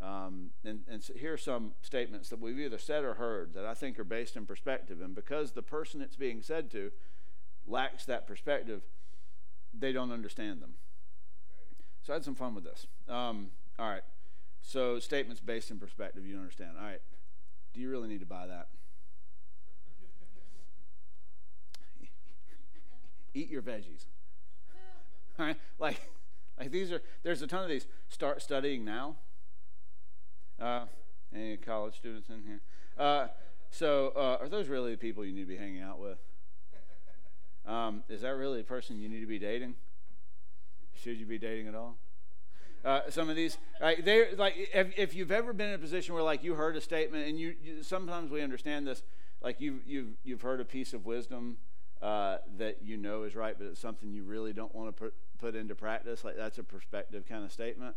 Um, 0.00 0.50
and 0.64 0.80
and 0.88 1.02
so 1.02 1.12
here 1.14 1.34
are 1.34 1.38
some 1.38 1.72
statements 1.82 2.30
that 2.30 2.40
we've 2.40 2.58
either 2.58 2.78
said 2.78 3.04
or 3.04 3.14
heard 3.14 3.54
that 3.54 3.64
I 3.64 3.74
think 3.74 3.98
are 3.98 4.04
based 4.04 4.36
in 4.36 4.46
perspective, 4.46 5.00
and 5.00 5.14
because 5.14 5.52
the 5.52 5.62
person 5.62 6.00
it's 6.00 6.16
being 6.16 6.42
said 6.42 6.70
to 6.72 6.90
lacks 7.66 8.04
that 8.06 8.26
perspective, 8.26 8.82
they 9.78 9.92
don't 9.92 10.10
understand 10.10 10.60
them. 10.60 10.74
Okay. 11.52 11.84
So 12.02 12.12
I 12.12 12.16
had 12.16 12.24
some 12.24 12.34
fun 12.34 12.54
with 12.54 12.64
this. 12.64 12.86
Um, 13.08 13.50
all 13.78 13.88
right. 13.88 14.02
So 14.62 14.98
statements 14.98 15.40
based 15.40 15.70
in 15.70 15.78
perspective, 15.78 16.26
you 16.26 16.36
understand. 16.36 16.72
All 16.78 16.86
right. 16.86 17.02
Do 17.72 17.80
you 17.80 17.90
really 17.90 18.08
need 18.08 18.20
to 18.20 18.26
buy 18.26 18.46
that? 18.46 18.68
eat 23.34 23.50
your 23.50 23.62
veggies. 23.62 24.06
right? 25.38 25.56
Like, 25.78 26.00
like 26.58 26.70
these 26.70 26.90
are, 26.92 27.02
there's 27.22 27.42
a 27.42 27.46
ton 27.46 27.62
of 27.62 27.68
these. 27.68 27.86
Start 28.08 28.42
studying 28.42 28.84
now. 28.84 29.16
Uh, 30.60 30.86
any 31.34 31.56
college 31.56 31.96
students 31.96 32.28
in 32.28 32.42
here? 32.42 32.60
Uh, 32.98 33.28
so, 33.70 34.12
uh, 34.16 34.38
are 34.40 34.48
those 34.48 34.68
really 34.68 34.90
the 34.92 34.98
people 34.98 35.24
you 35.24 35.32
need 35.32 35.42
to 35.42 35.46
be 35.46 35.56
hanging 35.56 35.80
out 35.80 35.98
with? 35.98 36.18
Um, 37.66 38.02
is 38.08 38.22
that 38.22 38.30
really 38.30 38.58
the 38.58 38.64
person 38.64 38.98
you 38.98 39.08
need 39.08 39.20
to 39.20 39.26
be 39.26 39.38
dating? 39.38 39.74
Should 41.02 41.18
you 41.18 41.26
be 41.26 41.38
dating 41.38 41.68
at 41.68 41.74
all? 41.74 41.96
Uh, 42.82 43.00
some 43.10 43.28
of 43.28 43.36
these, 43.36 43.58
right? 43.78 44.02
They 44.02 44.34
like 44.34 44.54
if, 44.72 44.98
if 44.98 45.14
you've 45.14 45.30
ever 45.30 45.52
been 45.52 45.68
in 45.68 45.74
a 45.74 45.78
position 45.78 46.14
where 46.14 46.22
like 46.22 46.42
you 46.42 46.54
heard 46.54 46.76
a 46.76 46.80
statement 46.80 47.28
and 47.28 47.38
you, 47.38 47.54
you 47.62 47.82
sometimes 47.82 48.30
we 48.30 48.40
understand 48.40 48.86
this, 48.86 49.02
like 49.42 49.60
you 49.60 49.80
you've 49.84 50.16
you've 50.24 50.40
heard 50.40 50.60
a 50.60 50.64
piece 50.64 50.94
of 50.94 51.04
wisdom 51.04 51.58
uh, 52.00 52.38
that 52.56 52.78
you 52.82 52.96
know 52.96 53.24
is 53.24 53.36
right, 53.36 53.56
but 53.58 53.66
it's 53.66 53.80
something 53.80 54.12
you 54.12 54.24
really 54.24 54.52
don't 54.52 54.74
want 54.74 54.88
to 54.88 54.92
put, 54.92 55.14
put 55.38 55.54
into 55.54 55.74
practice. 55.74 56.24
Like 56.24 56.36
that's 56.36 56.58
a 56.58 56.64
perspective 56.64 57.24
kind 57.28 57.44
of 57.44 57.52
statement. 57.52 57.96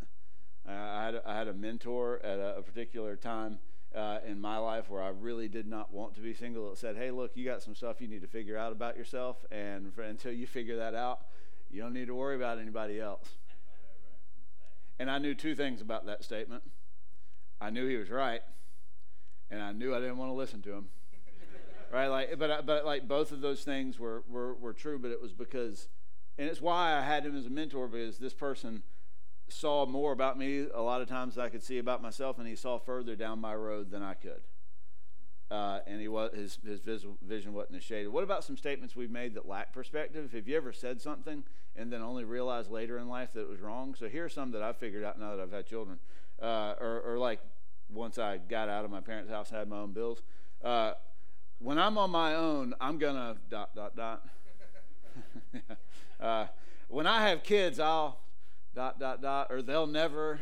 Uh, 0.68 0.72
I, 0.72 1.04
had, 1.04 1.22
I 1.26 1.36
had 1.36 1.48
a 1.48 1.52
mentor 1.52 2.20
at 2.24 2.38
a, 2.38 2.58
a 2.58 2.62
particular 2.62 3.16
time 3.16 3.58
uh, 3.94 4.18
in 4.26 4.40
my 4.40 4.56
life 4.58 4.88
where 4.88 5.02
I 5.02 5.08
really 5.08 5.48
did 5.48 5.66
not 5.66 5.92
want 5.92 6.14
to 6.14 6.20
be 6.20 6.34
single 6.34 6.70
that 6.70 6.78
said, 6.78 6.96
hey, 6.96 7.10
look, 7.10 7.32
you 7.34 7.44
got 7.44 7.62
some 7.62 7.74
stuff 7.74 8.00
you 8.00 8.08
need 8.08 8.22
to 8.22 8.28
figure 8.28 8.56
out 8.56 8.72
about 8.72 8.96
yourself, 8.96 9.44
and 9.50 9.92
for, 9.94 10.02
until 10.02 10.32
you 10.32 10.46
figure 10.46 10.76
that 10.76 10.94
out, 10.94 11.20
you 11.70 11.82
don't 11.82 11.92
need 11.92 12.06
to 12.06 12.14
worry 12.14 12.36
about 12.36 12.58
anybody 12.58 13.00
else. 13.00 13.28
And 14.98 15.10
I 15.10 15.18
knew 15.18 15.34
two 15.34 15.54
things 15.54 15.80
about 15.80 16.06
that 16.06 16.24
statement. 16.24 16.62
I 17.60 17.70
knew 17.70 17.86
he 17.88 17.96
was 17.96 18.10
right, 18.10 18.42
and 19.50 19.62
I 19.62 19.72
knew 19.72 19.94
I 19.94 20.00
didn't 20.00 20.18
want 20.18 20.30
to 20.30 20.34
listen 20.34 20.60
to 20.62 20.72
him 20.72 20.88
right? 21.92 22.08
Like, 22.08 22.38
but 22.38 22.66
but 22.66 22.84
like 22.84 23.08
both 23.08 23.32
of 23.32 23.40
those 23.40 23.62
things 23.62 23.98
were 23.98 24.22
were 24.28 24.54
were 24.54 24.72
true, 24.72 24.98
but 24.98 25.10
it 25.10 25.20
was 25.22 25.32
because, 25.32 25.88
and 26.38 26.48
it's 26.48 26.60
why 26.60 26.96
I 26.96 27.00
had 27.00 27.24
him 27.24 27.36
as 27.36 27.46
a 27.46 27.50
mentor 27.50 27.88
because 27.88 28.18
this 28.18 28.34
person 28.34 28.82
saw 29.48 29.86
more 29.86 30.12
about 30.12 30.38
me 30.38 30.66
a 30.74 30.80
lot 30.80 31.02
of 31.02 31.08
times 31.08 31.34
than 31.34 31.44
I 31.44 31.48
could 31.48 31.62
see 31.62 31.78
about 31.78 32.02
myself, 32.02 32.38
and 32.38 32.48
he 32.48 32.56
saw 32.56 32.78
further 32.78 33.14
down 33.14 33.40
my 33.40 33.54
road 33.54 33.90
than 33.90 34.02
I 34.02 34.14
could. 34.14 34.42
Uh, 35.50 35.80
and 35.86 36.00
he 36.00 36.08
was 36.08 36.32
his 36.34 36.58
his 36.64 36.80
vision 37.22 37.52
wasn't 37.52 37.76
as 37.76 37.82
shaded. 37.82 38.08
What 38.08 38.24
about 38.24 38.44
some 38.44 38.56
statements 38.56 38.96
we've 38.96 39.10
made 39.10 39.34
that 39.34 39.46
lack 39.46 39.72
perspective? 39.72 40.32
Have 40.32 40.48
you 40.48 40.56
ever 40.56 40.72
said 40.72 41.02
something 41.02 41.44
and 41.76 41.92
then 41.92 42.00
only 42.00 42.24
realized 42.24 42.70
later 42.70 42.98
in 42.98 43.08
life 43.08 43.32
that 43.34 43.42
it 43.42 43.48
was 43.48 43.60
wrong? 43.60 43.94
So 43.94 44.08
here 44.08 44.24
are 44.24 44.28
some 44.30 44.52
that 44.52 44.62
I've 44.62 44.78
figured 44.78 45.04
out 45.04 45.20
now 45.20 45.36
that 45.36 45.42
I've 45.42 45.52
had 45.52 45.66
children, 45.66 45.98
uh, 46.40 46.74
or, 46.80 47.02
or 47.04 47.18
like 47.18 47.40
once 47.92 48.18
I 48.18 48.38
got 48.38 48.68
out 48.68 48.84
of 48.84 48.90
my 48.90 49.00
parents' 49.00 49.30
house 49.30 49.50
and 49.50 49.58
had 49.58 49.68
my 49.68 49.78
own 49.78 49.92
bills. 49.92 50.22
Uh, 50.62 50.94
when 51.58 51.78
I'm 51.78 51.98
on 51.98 52.10
my 52.10 52.34
own, 52.34 52.74
I'm 52.80 52.98
gonna 52.98 53.36
dot 53.50 53.76
dot 53.76 53.94
dot. 53.94 54.26
uh, 56.20 56.46
when 56.88 57.06
I 57.06 57.28
have 57.28 57.42
kids, 57.42 57.78
I'll 57.78 58.18
dot 58.74 58.98
dot 58.98 59.22
dot, 59.22 59.48
or 59.50 59.62
they'll 59.62 59.86
never 59.86 60.40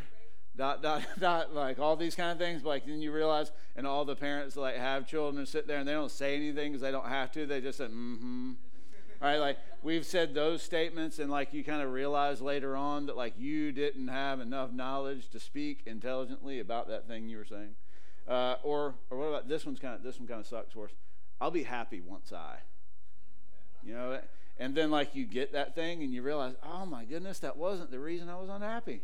dot 0.57 0.81
dot 0.81 1.03
dot, 1.19 1.53
like 1.55 1.79
all 1.79 1.95
these 1.95 2.15
kind 2.15 2.31
of 2.31 2.37
things. 2.37 2.63
Like 2.63 2.85
then 2.85 3.01
you 3.01 3.11
realize, 3.11 3.51
and 3.75 3.87
all 3.87 4.05
the 4.05 4.15
parents 4.15 4.55
like 4.55 4.77
have 4.77 5.07
children 5.07 5.45
sit 5.45 5.67
there 5.67 5.79
and 5.79 5.87
they 5.87 5.93
don't 5.93 6.11
say 6.11 6.35
anything 6.35 6.71
because 6.71 6.81
they 6.81 6.91
don't 6.91 7.07
have 7.07 7.31
to. 7.33 7.45
They 7.45 7.61
just 7.61 7.77
say 7.77 7.85
mm-hmm. 7.85 8.53
Right, 9.23 9.37
like 9.37 9.57
we've 9.81 10.05
said 10.05 10.33
those 10.33 10.61
statements, 10.61 11.17
and 11.17 11.31
like 11.31 11.53
you 11.53 11.63
kind 11.63 11.81
of 11.81 11.93
realize 11.93 12.41
later 12.41 12.75
on 12.75 13.05
that 13.05 13.15
like 13.15 13.35
you 13.37 13.71
didn't 13.71 14.09
have 14.09 14.41
enough 14.41 14.73
knowledge 14.73 15.29
to 15.29 15.39
speak 15.39 15.83
intelligently 15.85 16.59
about 16.59 16.89
that 16.89 17.07
thing 17.07 17.29
you 17.29 17.37
were 17.37 17.45
saying. 17.45 17.75
Uh, 18.27 18.55
or, 18.63 18.95
or 19.09 19.17
what 19.17 19.27
about 19.27 19.47
this 19.47 19.65
one's 19.65 19.79
kind 19.79 19.95
of 19.95 20.03
this 20.03 20.19
one 20.19 20.27
kind 20.27 20.41
of 20.41 20.47
sucks 20.47 20.75
us. 20.75 20.89
I'll 21.39 21.51
be 21.51 21.63
happy 21.63 22.01
once 22.01 22.33
I, 22.33 22.57
you 23.81 23.93
know, 23.93 24.19
and 24.59 24.75
then 24.75 24.91
like 24.91 25.15
you 25.15 25.25
get 25.25 25.53
that 25.53 25.73
thing 25.73 26.03
and 26.03 26.13
you 26.13 26.21
realize, 26.21 26.55
oh 26.61 26.85
my 26.85 27.05
goodness, 27.05 27.39
that 27.39 27.55
wasn't 27.55 27.91
the 27.91 27.99
reason 27.99 28.27
I 28.27 28.35
was 28.35 28.49
unhappy. 28.49 29.01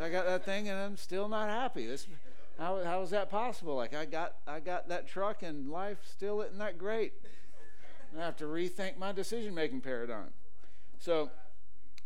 I 0.00 0.08
got 0.08 0.26
that 0.26 0.44
thing 0.44 0.68
and 0.68 0.78
I'm 0.78 0.96
still 0.96 1.28
not 1.28 1.48
happy. 1.48 1.86
This, 1.86 2.06
how, 2.58 2.82
how 2.84 3.02
is 3.02 3.10
that 3.10 3.30
possible? 3.30 3.76
Like 3.76 3.94
I 3.94 4.04
got 4.04 4.34
I 4.46 4.60
got 4.60 4.88
that 4.88 5.06
truck 5.06 5.42
and 5.42 5.70
life 5.70 5.98
still 6.10 6.40
isn't 6.42 6.58
that 6.58 6.78
great. 6.78 7.14
I 8.16 8.24
have 8.24 8.36
to 8.38 8.44
rethink 8.44 8.96
my 8.98 9.12
decision 9.12 9.54
making 9.54 9.80
paradigm. 9.80 10.30
So 10.98 11.30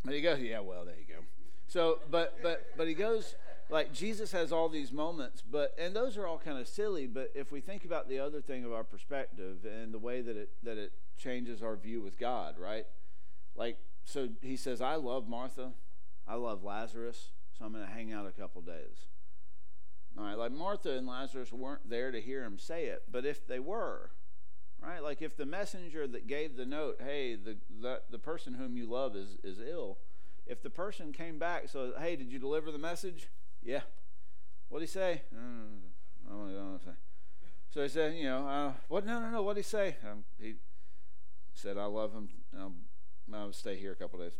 but 0.05 0.15
he 0.15 0.21
goes, 0.21 0.41
yeah, 0.41 0.61
well, 0.61 0.85
there 0.85 0.95
you 0.97 1.15
go. 1.15 1.21
So 1.69 1.99
but 2.11 2.39
but 2.43 2.67
but 2.77 2.89
he 2.89 2.95
goes 2.95 3.35
like 3.69 3.93
Jesus 3.93 4.33
has 4.33 4.51
all 4.51 4.69
these 4.69 4.93
moments, 4.93 5.43
but 5.49 5.75
and 5.79 5.95
those 5.95 6.17
are 6.17 6.27
all 6.27 6.39
kind 6.39 6.59
of 6.59 6.67
silly, 6.67 7.07
but 7.07 7.31
if 7.35 7.53
we 7.53 7.61
think 7.61 7.85
about 7.85 8.09
the 8.09 8.19
other 8.19 8.41
thing 8.41 8.65
of 8.65 8.73
our 8.73 8.85
perspective 8.85 9.65
and 9.65 9.95
the 9.95 9.99
way 9.99 10.21
that 10.21 10.37
it 10.37 10.51
that 10.65 10.79
it 10.79 10.93
changes 11.17 11.63
our 11.63 11.77
view 11.77 12.03
with 12.03 12.19
God, 12.19 12.59
right? 12.59 12.87
Like 13.55 13.79
so 14.05 14.29
he 14.41 14.57
says, 14.57 14.81
I 14.81 14.97
love 14.97 15.29
Martha, 15.29 15.71
I 16.27 16.35
love 16.35 16.65
Lazarus, 16.65 17.31
so 17.61 17.67
I'm 17.67 17.73
going 17.73 17.85
to 17.85 17.93
hang 17.93 18.13
out 18.13 18.27
a 18.27 18.33
couple 18.33 18.63
days. 18.63 19.07
All 20.19 20.25
right, 20.25 20.37
like 20.37 20.51
Martha 20.51 20.97
and 20.97 21.07
Lazarus 21.07 21.53
weren't 21.53 21.89
there 21.89 22.11
to 22.11 22.21
hear 22.21 22.43
him 22.43 22.59
say 22.59 22.87
it, 22.87 23.05
but 23.11 23.25
if 23.25 23.47
they 23.47 23.61
were, 23.61 24.11
right? 24.83 25.03
Like 25.03 25.23
if 25.23 25.37
the 25.37 25.47
messenger 25.47 26.07
that 26.09 26.27
gave 26.27 26.57
the 26.57 26.67
note, 26.67 27.01
hey, 27.05 27.37
the 27.37 27.59
the, 27.81 28.01
the 28.11 28.19
person 28.19 28.55
whom 28.55 28.77
you 28.77 28.87
love 28.87 29.15
is 29.15 29.37
is 29.45 29.61
ill, 29.61 29.99
if 30.47 30.63
the 30.63 30.71
person 30.71 31.13
came 31.13 31.39
back, 31.39 31.69
so 31.69 31.93
hey, 31.97 32.17
did 32.17 32.33
you 32.33 32.41
deliver 32.41 32.73
the 32.73 32.79
message? 32.79 33.29
Yeah. 33.63 33.83
What'd 34.69 34.89
he 34.89 34.93
say? 34.93 35.23
I 35.33 36.33
don't 36.33 36.53
know. 36.53 36.79
say. 36.85 36.93
So 37.71 37.83
he 37.83 37.89
said, 37.89 38.17
you 38.17 38.25
know, 38.25 38.49
uh, 38.49 38.73
what? 38.89 39.07
No, 39.07 39.21
no, 39.21 39.31
no. 39.31 39.43
What'd 39.43 39.63
he 39.63 39.69
say? 39.69 39.97
Um, 40.11 40.25
he 40.41 40.55
said, 41.55 41.79
I 41.79 41.85
love 41.85 42.13
him. 42.13 42.29
Um, 42.59 42.75
I'll 43.33 43.53
stay 43.53 43.77
here 43.77 43.93
a 43.93 43.97
couple 43.97 44.19
days. 44.19 44.33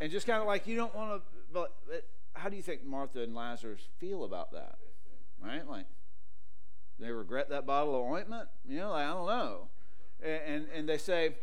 And 0.00 0.10
just 0.12 0.26
kind 0.26 0.40
of 0.40 0.46
like 0.46 0.66
you 0.68 0.76
don't 0.76 0.94
want 0.94 1.20
to. 1.20 1.38
But 1.52 1.72
how 2.36 2.48
do 2.48 2.56
you 2.56 2.62
think 2.62 2.84
Martha 2.84 3.22
and 3.22 3.34
Lazarus 3.34 3.88
feel 3.98 4.24
about 4.24 4.52
that? 4.52 4.76
Right? 5.42 5.68
Like 5.68 5.86
they 6.98 7.10
regret 7.10 7.48
that 7.50 7.66
bottle 7.66 7.94
of 7.94 8.06
ointment. 8.06 8.48
You 8.66 8.78
know, 8.78 8.90
like, 8.90 9.06
I 9.06 9.12
don't 9.12 9.26
know. 9.26 9.68
And 10.22 10.40
and, 10.46 10.66
and 10.74 10.88
they 10.88 10.98
say, 10.98 11.36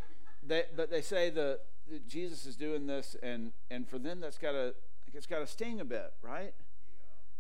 they, 0.45 0.63
but 0.75 0.89
they 0.89 1.01
say 1.01 1.29
the, 1.29 1.59
Jesus 2.07 2.45
is 2.45 2.55
doing 2.55 2.87
this, 2.87 3.15
and 3.21 3.51
and 3.69 3.87
for 3.87 3.99
them 3.99 4.19
that's 4.19 4.37
got 4.37 4.53
to 4.53 4.73
it's 5.13 5.27
got 5.27 5.39
to 5.39 5.47
sting 5.47 5.79
a 5.79 5.85
bit, 5.85 6.13
right? 6.21 6.53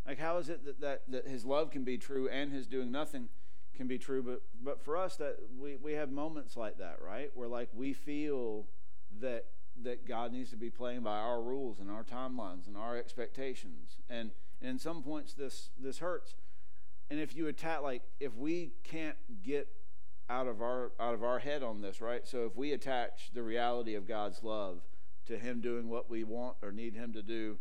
Like 0.05 0.19
how 0.19 0.37
is 0.37 0.49
it 0.49 0.65
that, 0.65 0.81
that 0.81 1.01
that 1.09 1.27
His 1.27 1.45
love 1.45 1.71
can 1.71 1.83
be 1.83 1.97
true 1.97 2.29
and 2.29 2.51
His 2.51 2.67
doing 2.67 2.91
nothing 2.91 3.29
can 3.75 3.87
be 3.87 3.97
true, 3.97 4.21
but 4.21 4.41
but 4.61 4.83
for 4.83 4.97
us 4.97 5.15
that 5.17 5.37
we 5.59 5.75
we 5.75 5.93
have 5.93 6.11
moments 6.11 6.55
like 6.55 6.77
that, 6.77 6.99
right? 7.03 7.31
Where 7.33 7.47
like 7.47 7.69
we 7.73 7.93
feel 7.93 8.67
that 9.21 9.45
that 9.81 10.07
God 10.07 10.31
needs 10.31 10.51
to 10.51 10.57
be 10.57 10.69
playing 10.69 11.01
by 11.01 11.17
our 11.17 11.41
rules 11.41 11.79
and 11.79 11.89
our 11.89 12.03
timelines 12.03 12.67
and 12.67 12.77
our 12.77 12.97
expectations. 12.97 13.97
And, 14.09 14.31
and 14.61 14.71
in 14.71 14.79
some 14.79 15.01
points 15.01 15.33
this 15.33 15.69
this 15.79 15.99
hurts. 15.99 16.35
And 17.09 17.19
if 17.19 17.35
you 17.35 17.47
attack 17.47 17.81
like 17.81 18.03
if 18.19 18.35
we 18.35 18.73
can't 18.83 19.17
get 19.43 19.67
out 20.29 20.47
of 20.47 20.61
our 20.61 20.91
out 20.99 21.13
of 21.13 21.23
our 21.23 21.39
head 21.39 21.63
on 21.63 21.81
this, 21.81 22.01
right? 22.01 22.25
So 22.27 22.45
if 22.45 22.55
we 22.55 22.71
attach 22.71 23.31
the 23.33 23.43
reality 23.43 23.95
of 23.95 24.07
God's 24.07 24.43
love 24.43 24.81
to 25.25 25.37
him 25.37 25.61
doing 25.61 25.89
what 25.89 26.09
we 26.09 26.23
want 26.23 26.57
or 26.61 26.71
need 26.71 26.95
him 26.95 27.13
to 27.13 27.21
do 27.21 27.57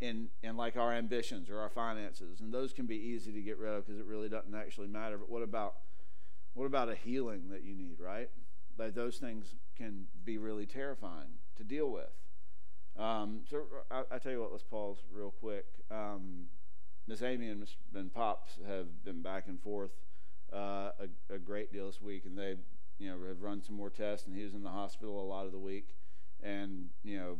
in 0.00 0.28
in 0.42 0.56
like 0.56 0.76
our 0.76 0.92
ambitions 0.92 1.48
or 1.48 1.60
our 1.60 1.70
finances, 1.70 2.40
and 2.40 2.52
those 2.52 2.72
can 2.72 2.86
be 2.86 2.96
easy 2.96 3.32
to 3.32 3.40
get 3.40 3.58
rid 3.58 3.72
of 3.72 3.86
because 3.86 4.00
it 4.00 4.06
really 4.06 4.28
doesn't 4.28 4.54
actually 4.54 4.88
matter. 4.88 5.16
But 5.16 5.30
what 5.30 5.42
about 5.42 5.76
what 6.54 6.66
about 6.66 6.90
a 6.90 6.94
healing 6.94 7.48
that 7.50 7.64
you 7.64 7.74
need, 7.74 7.98
right? 7.98 8.28
Like 8.78 8.94
those 8.94 9.18
things 9.18 9.54
can 9.76 10.06
be 10.24 10.38
really 10.38 10.66
terrifying 10.66 11.38
to 11.56 11.64
deal 11.64 11.90
with. 11.90 12.10
Um, 12.98 13.40
so 13.48 13.62
I, 13.90 14.02
I, 14.10 14.18
tell 14.18 14.32
you 14.32 14.40
what, 14.40 14.52
let's 14.52 14.64
pause 14.64 14.98
real 15.10 15.30
quick. 15.30 15.64
Um, 15.90 16.46
Miss 17.06 17.22
Amy 17.22 17.48
and 17.48 17.60
Miss 17.60 17.76
and 17.94 18.12
Pops 18.12 18.58
have 18.66 19.02
been 19.04 19.22
back 19.22 19.44
and 19.48 19.60
forth 19.60 19.92
uh, 20.52 20.90
a, 21.00 21.34
a, 21.34 21.38
great 21.38 21.72
deal 21.72 21.86
this 21.86 22.02
week, 22.02 22.26
and 22.26 22.36
they, 22.36 22.56
you 22.98 23.08
know, 23.08 23.16
have 23.26 23.40
run 23.40 23.62
some 23.62 23.76
more 23.76 23.88
tests, 23.88 24.26
and 24.26 24.36
he 24.36 24.44
was 24.44 24.52
in 24.52 24.62
the 24.62 24.70
hospital 24.70 25.20
a 25.20 25.26
lot 25.26 25.46
of 25.46 25.52
the 25.52 25.58
week, 25.58 25.96
and 26.42 26.90
you 27.02 27.18
know, 27.18 27.38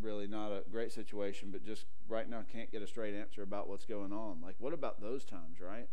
really 0.00 0.26
not 0.26 0.50
a 0.50 0.62
great 0.70 0.92
situation, 0.92 1.50
but 1.52 1.64
just 1.64 1.84
right 2.08 2.28
now 2.28 2.42
can't 2.50 2.72
get 2.72 2.82
a 2.82 2.86
straight 2.86 3.14
answer 3.14 3.42
about 3.42 3.68
what's 3.68 3.84
going 3.84 4.12
on. 4.12 4.40
Like, 4.42 4.54
what 4.58 4.72
about 4.72 5.00
those 5.00 5.24
times, 5.24 5.60
right? 5.60 5.88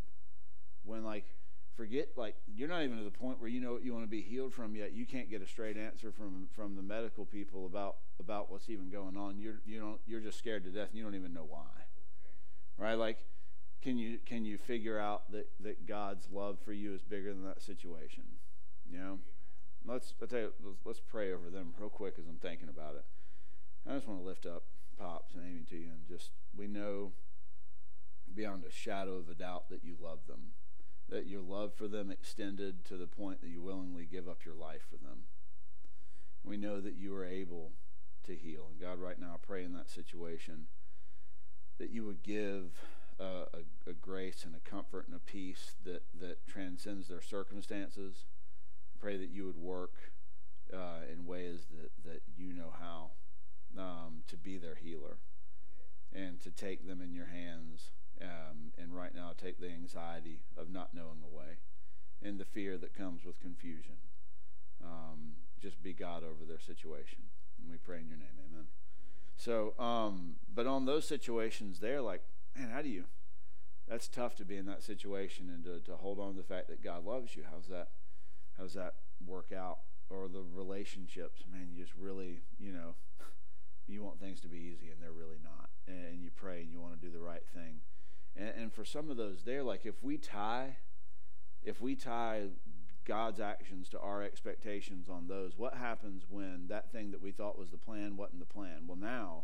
When 0.84 1.04
like 1.04 1.26
forget 1.76 2.10
like 2.16 2.36
you're 2.48 2.70
not 2.70 2.84
even 2.84 2.98
to 2.98 3.04
the 3.04 3.12
point 3.12 3.40
where 3.40 3.50
you 3.50 3.60
know 3.60 3.74
what 3.74 3.84
you 3.84 3.94
want 3.94 4.06
to 4.06 4.10
be 4.10 4.22
healed 4.22 4.54
from 4.54 4.76
yet. 4.76 4.94
You 4.94 5.06
can't 5.06 5.30
get 5.30 5.42
a 5.42 5.48
straight 5.48 5.78
answer 5.78 6.12
from 6.12 6.48
from 6.56 6.76
the 6.76 6.82
medical 6.82 7.26
people 7.26 7.66
about 7.66 7.98
about 8.20 8.52
what's 8.52 8.70
even 8.70 8.90
going 8.90 9.18
on. 9.18 9.40
You're 9.40 9.62
you 9.66 9.80
don't 9.80 10.00
you're 10.06 10.22
just 10.22 10.38
scared 10.38 10.64
to 10.66 10.70
death. 10.70 10.90
And 10.90 10.98
you 10.98 11.04
don't 11.04 11.16
even 11.16 11.34
know 11.34 11.46
why. 11.48 11.66
Right? 12.78 12.96
Like 12.96 13.20
can 13.82 13.98
you 13.98 14.20
can 14.26 14.46
you 14.46 14.58
figure 14.58 15.00
out 15.00 15.32
that 15.32 15.50
that 15.60 15.86
god's 15.86 16.28
love 16.32 16.58
for 16.64 16.74
you 16.74 16.94
is 16.94 17.02
bigger 17.02 17.34
than 17.34 17.46
that 17.46 17.62
situation? 17.62 18.24
You 18.90 19.00
know? 19.00 19.20
Let's 19.86 20.14
i 20.22 20.26
tell 20.26 20.40
you 20.40 20.54
let's, 20.64 20.80
let's 20.86 21.02
pray 21.02 21.32
over 21.32 21.50
them 21.50 21.74
real 21.78 21.90
quick 21.90 22.16
as 22.18 22.26
i'm 22.28 22.40
thinking 22.42 22.70
about 22.70 22.96
it. 22.96 23.06
I 23.88 23.96
just 23.96 24.08
want 24.08 24.20
to 24.22 24.26
lift 24.26 24.46
up 24.46 24.64
pops 24.98 25.36
and 25.36 25.44
amy 25.46 25.66
to 25.70 25.76
you 25.76 25.90
and 25.92 26.08
just 26.08 26.32
we 26.58 26.68
know 26.68 27.12
beyond 28.34 28.64
a 28.64 28.72
shadow 28.72 29.16
of 29.16 29.30
a 29.30 29.34
doubt 29.34 29.70
that 29.70 29.84
you 29.84 29.96
love 30.02 30.20
them 30.28 30.54
that 31.10 31.28
your 31.28 31.42
love 31.42 31.74
for 31.74 31.88
them 31.88 32.10
extended 32.10 32.84
to 32.86 32.98
the 32.98 33.08
point 33.08 33.42
that 33.42 33.50
you 33.50 33.62
willingly 33.62 34.06
give 34.06 34.28
up 34.28 34.46
your 34.46 34.56
life 34.56 34.82
for 34.90 34.98
them. 34.98 35.26
And 36.44 36.50
we 36.50 36.58
know 36.58 36.82
that 36.82 36.96
you 36.96 37.16
are 37.16 37.26
able 37.26 37.72
to 38.26 38.36
heal. 38.36 38.68
And 38.72 38.80
God, 38.80 39.00
right 39.00 39.20
now, 39.20 39.34
I 39.36 39.38
pray 39.46 39.64
in 39.64 39.74
that 39.74 39.90
situation 39.90 40.66
that 41.78 41.92
you 41.92 42.06
would 42.06 42.24
give 42.24 42.72
uh, 43.20 43.46
a, 43.54 43.90
a, 43.90 43.94
grace 43.94 44.44
and 44.46 44.56
a 44.56 44.70
comfort 44.70 45.08
and 45.08 45.16
a 45.16 45.20
peace 45.20 45.76
that, 45.84 46.04
that 46.20 46.46
transcends 46.48 47.08
their 47.08 47.22
circumstances. 47.22 48.26
I 48.96 49.00
pray 49.00 49.18
that 49.18 49.30
you 49.30 49.46
would 49.46 49.58
work 49.58 49.94
uh, 50.74 51.02
in 51.12 51.26
ways 51.26 51.68
that, 51.72 51.92
that 52.10 52.22
you 52.38 52.54
know 52.54 52.74
how 52.80 53.12
um, 53.78 54.24
to 54.28 54.38
be 54.38 54.58
their 54.58 54.76
healer 54.76 55.18
and 56.14 56.42
to 56.42 56.50
take 56.50 56.88
them 56.88 57.02
in 57.02 57.14
your 57.14 57.28
hands 57.28 57.92
um, 58.22 58.72
and 58.78 58.96
right 58.96 59.14
now, 59.14 59.32
take 59.36 59.60
the 59.60 59.70
anxiety 59.70 60.42
of 60.58 60.70
not 60.70 60.94
knowing 60.94 61.22
away 61.24 61.58
and 62.22 62.40
the 62.40 62.46
fear 62.46 62.78
that 62.78 62.94
comes 62.94 63.24
with 63.26 63.40
confusion. 63.40 63.96
Um, 64.84 65.34
just 65.62 65.82
be 65.82 65.94
God 65.94 66.24
over 66.24 66.46
their 66.48 66.60
situation. 66.60 67.20
And 67.60 67.70
we 67.70 67.78
pray 67.78 68.00
in 68.00 68.08
your 68.08 68.18
name. 68.18 68.28
Amen. 68.52 68.66
So, 69.38 69.74
um, 69.80 70.36
but 70.54 70.68
on 70.68 70.86
those 70.86 71.08
situations, 71.08 71.80
they're 71.80 72.02
like, 72.02 72.22
man, 72.56 72.70
how 72.70 72.82
do 72.82 72.90
you? 72.90 73.06
That's 73.88 74.08
tough 74.08 74.36
to 74.36 74.46
be 74.46 74.58
in 74.58 74.66
that 74.66 74.82
situation 74.82 75.50
and 75.50 75.64
to, 75.66 75.80
to 75.92 75.98
hold 75.98 76.20
on 76.20 76.32
to 76.32 76.38
the 76.38 76.48
fact 76.48 76.68
that 76.70 76.84
God 76.84 77.06
loves 77.06 77.36
you. 77.36 77.44
How's 77.52 77.68
that? 77.68 77.90
How 78.58 78.64
does 78.64 78.74
that 78.74 78.96
work 79.26 79.52
out? 79.56 79.80
Or 80.10 80.28
the 80.28 80.44
relationships, 80.54 81.44
man, 81.52 81.70
you 81.74 81.84
just 81.84 81.96
really, 81.98 82.42
you 82.60 82.72
know, 82.72 82.96
you 83.88 84.04
want 84.04 84.20
things 84.20 84.40
to 84.42 84.48
be 84.48 84.58
easy 84.58 84.90
and 84.90 85.02
they're 85.02 85.12
really 85.12 85.40
not. 85.44 85.70
And 85.88 86.24
you 86.24 86.32
pray 86.36 86.62
and 86.62 86.72
you 86.72 86.80
want 86.80 87.00
to 87.00 87.06
do 87.06 87.12
the 87.12 87.22
right 87.22 87.46
thing 87.54 87.82
and, 88.36 88.50
and 88.58 88.74
for 88.74 88.86
some 88.86 89.10
of 89.10 89.18
those 89.18 89.44
there, 89.44 89.64
like 89.64 89.86
if 89.86 90.04
we 90.04 90.18
tie, 90.18 90.78
if 91.64 91.82
we 91.82 91.96
tie 91.96 92.48
God's 93.06 93.40
actions 93.40 93.90
to 93.90 94.00
our 94.00 94.24
expectations 94.24 95.08
on 95.10 95.28
those, 95.28 95.58
what 95.58 95.76
happens 95.76 96.24
when 96.30 96.66
that 96.70 96.92
thing 96.92 97.12
that 97.12 97.22
we 97.22 97.32
thought 97.32 97.58
was 97.58 97.72
the 97.72 97.78
plan 97.78 98.18
wasn't 98.18 98.40
the 98.40 98.46
plan? 98.46 98.88
Well, 98.88 98.98
now, 98.98 99.44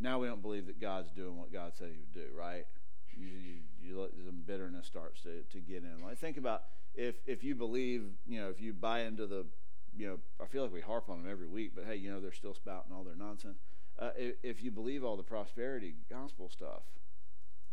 now 0.00 0.18
we 0.18 0.26
don't 0.26 0.42
believe 0.42 0.66
that 0.66 0.80
God's 0.80 1.10
doing 1.10 1.36
what 1.36 1.52
God 1.52 1.72
said 1.76 1.90
He 1.92 1.98
would 1.98 2.12
do, 2.12 2.34
right? 2.36 2.66
You, 3.16 3.26
you, 3.26 3.54
you 3.82 4.00
let 4.00 4.10
some 4.24 4.42
bitterness 4.46 4.86
starts 4.86 5.22
to, 5.22 5.42
to 5.52 5.60
get 5.60 5.82
in. 5.84 6.04
Like 6.04 6.18
think 6.18 6.36
about 6.36 6.62
if 6.94 7.16
if 7.26 7.44
you 7.44 7.54
believe, 7.54 8.04
you 8.26 8.40
know, 8.40 8.48
if 8.48 8.60
you 8.60 8.72
buy 8.72 9.00
into 9.00 9.26
the, 9.26 9.46
you 9.96 10.08
know, 10.08 10.18
I 10.42 10.46
feel 10.46 10.62
like 10.62 10.72
we 10.72 10.80
harp 10.80 11.08
on 11.08 11.22
them 11.22 11.30
every 11.30 11.48
week, 11.48 11.72
but 11.74 11.84
hey, 11.84 11.96
you 11.96 12.10
know, 12.10 12.20
they're 12.20 12.32
still 12.32 12.54
spouting 12.54 12.92
all 12.92 13.04
their 13.04 13.14
nonsense. 13.14 13.58
Uh, 13.98 14.10
if, 14.16 14.34
if 14.42 14.62
you 14.62 14.72
believe 14.72 15.04
all 15.04 15.16
the 15.16 15.22
prosperity 15.22 15.94
gospel 16.10 16.48
stuff, 16.48 16.82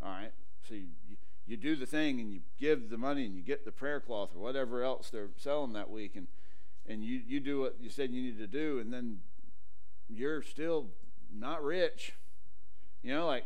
all 0.04 0.10
right? 0.10 0.32
So 0.68 0.76
you, 0.76 0.88
you, 1.46 1.58
do 1.58 1.76
the 1.76 1.86
thing 1.86 2.20
and 2.20 2.32
you 2.32 2.42
give 2.60 2.90
the 2.90 2.98
money 2.98 3.26
and 3.26 3.36
you 3.36 3.42
get 3.42 3.66
the 3.66 3.72
prayer 3.72 4.00
cloth 4.00 4.30
or 4.36 4.40
whatever 4.40 4.84
else 4.84 5.10
they're 5.10 5.30
selling 5.38 5.74
that 5.74 5.90
week 5.90 6.16
and, 6.16 6.28
and 6.88 7.04
you, 7.04 7.22
you 7.26 7.40
do 7.40 7.60
what 7.62 7.76
you 7.82 7.90
said 7.90 8.12
you 8.12 8.22
need 8.22 8.38
to 8.38 8.48
do 8.48 8.80
and 8.80 8.94
then 8.94 9.20
you're 10.10 10.42
still 10.42 10.88
not 11.34 11.64
rich. 11.64 12.14
You 13.04 13.14
know, 13.14 13.28
like, 13.28 13.46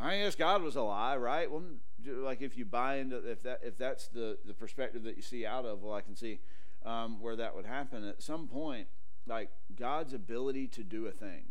I 0.00 0.18
guess 0.18 0.34
God 0.34 0.62
was 0.62 0.76
a 0.76 0.82
lie, 0.82 1.16
right? 1.16 1.50
Well, 1.50 1.62
like 2.06 2.42
if 2.42 2.56
you 2.56 2.64
buy 2.64 2.96
into 2.96 3.16
if 3.16 3.42
that 3.44 3.60
if 3.62 3.78
that's 3.78 4.08
the 4.08 4.38
the 4.44 4.54
perspective 4.54 5.04
that 5.04 5.16
you 5.16 5.22
see 5.22 5.46
out 5.46 5.64
of, 5.64 5.82
well, 5.82 5.94
I 5.94 6.00
can 6.00 6.16
see 6.16 6.40
um, 6.84 7.20
where 7.20 7.36
that 7.36 7.54
would 7.54 7.66
happen 7.66 8.06
at 8.06 8.22
some 8.22 8.48
point. 8.48 8.88
Like 9.26 9.50
God's 9.74 10.12
ability 10.12 10.66
to 10.68 10.82
do 10.82 11.06
a 11.06 11.10
thing 11.10 11.44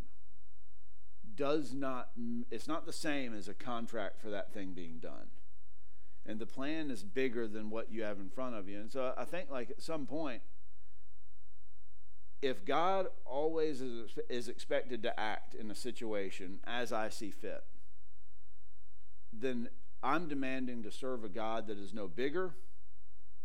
does 1.35 1.73
not 1.73 2.09
it's 2.51 2.67
not 2.67 2.85
the 2.85 2.93
same 2.93 3.33
as 3.33 3.47
a 3.47 3.53
contract 3.53 4.21
for 4.21 4.29
that 4.29 4.53
thing 4.53 4.73
being 4.73 4.99
done 4.99 5.27
and 6.25 6.39
the 6.39 6.45
plan 6.45 6.89
is 6.89 7.03
bigger 7.03 7.47
than 7.47 7.69
what 7.69 7.91
you 7.91 8.03
have 8.03 8.19
in 8.19 8.29
front 8.29 8.55
of 8.55 8.69
you 8.69 8.79
and 8.79 8.91
so 8.91 9.13
i 9.17 9.25
think 9.25 9.49
like 9.49 9.69
at 9.69 9.81
some 9.81 10.05
point 10.05 10.41
if 12.41 12.65
god 12.65 13.07
always 13.25 13.81
is, 13.81 14.11
is 14.29 14.47
expected 14.47 15.01
to 15.01 15.19
act 15.19 15.55
in 15.55 15.71
a 15.71 15.75
situation 15.75 16.59
as 16.65 16.93
i 16.93 17.09
see 17.09 17.31
fit 17.31 17.63
then 19.31 19.69
I'm 20.03 20.27
demanding 20.27 20.83
to 20.83 20.91
serve 20.91 21.23
a 21.23 21.29
God 21.29 21.67
that 21.67 21.77
is 21.77 21.93
no 21.93 22.09
bigger, 22.09 22.55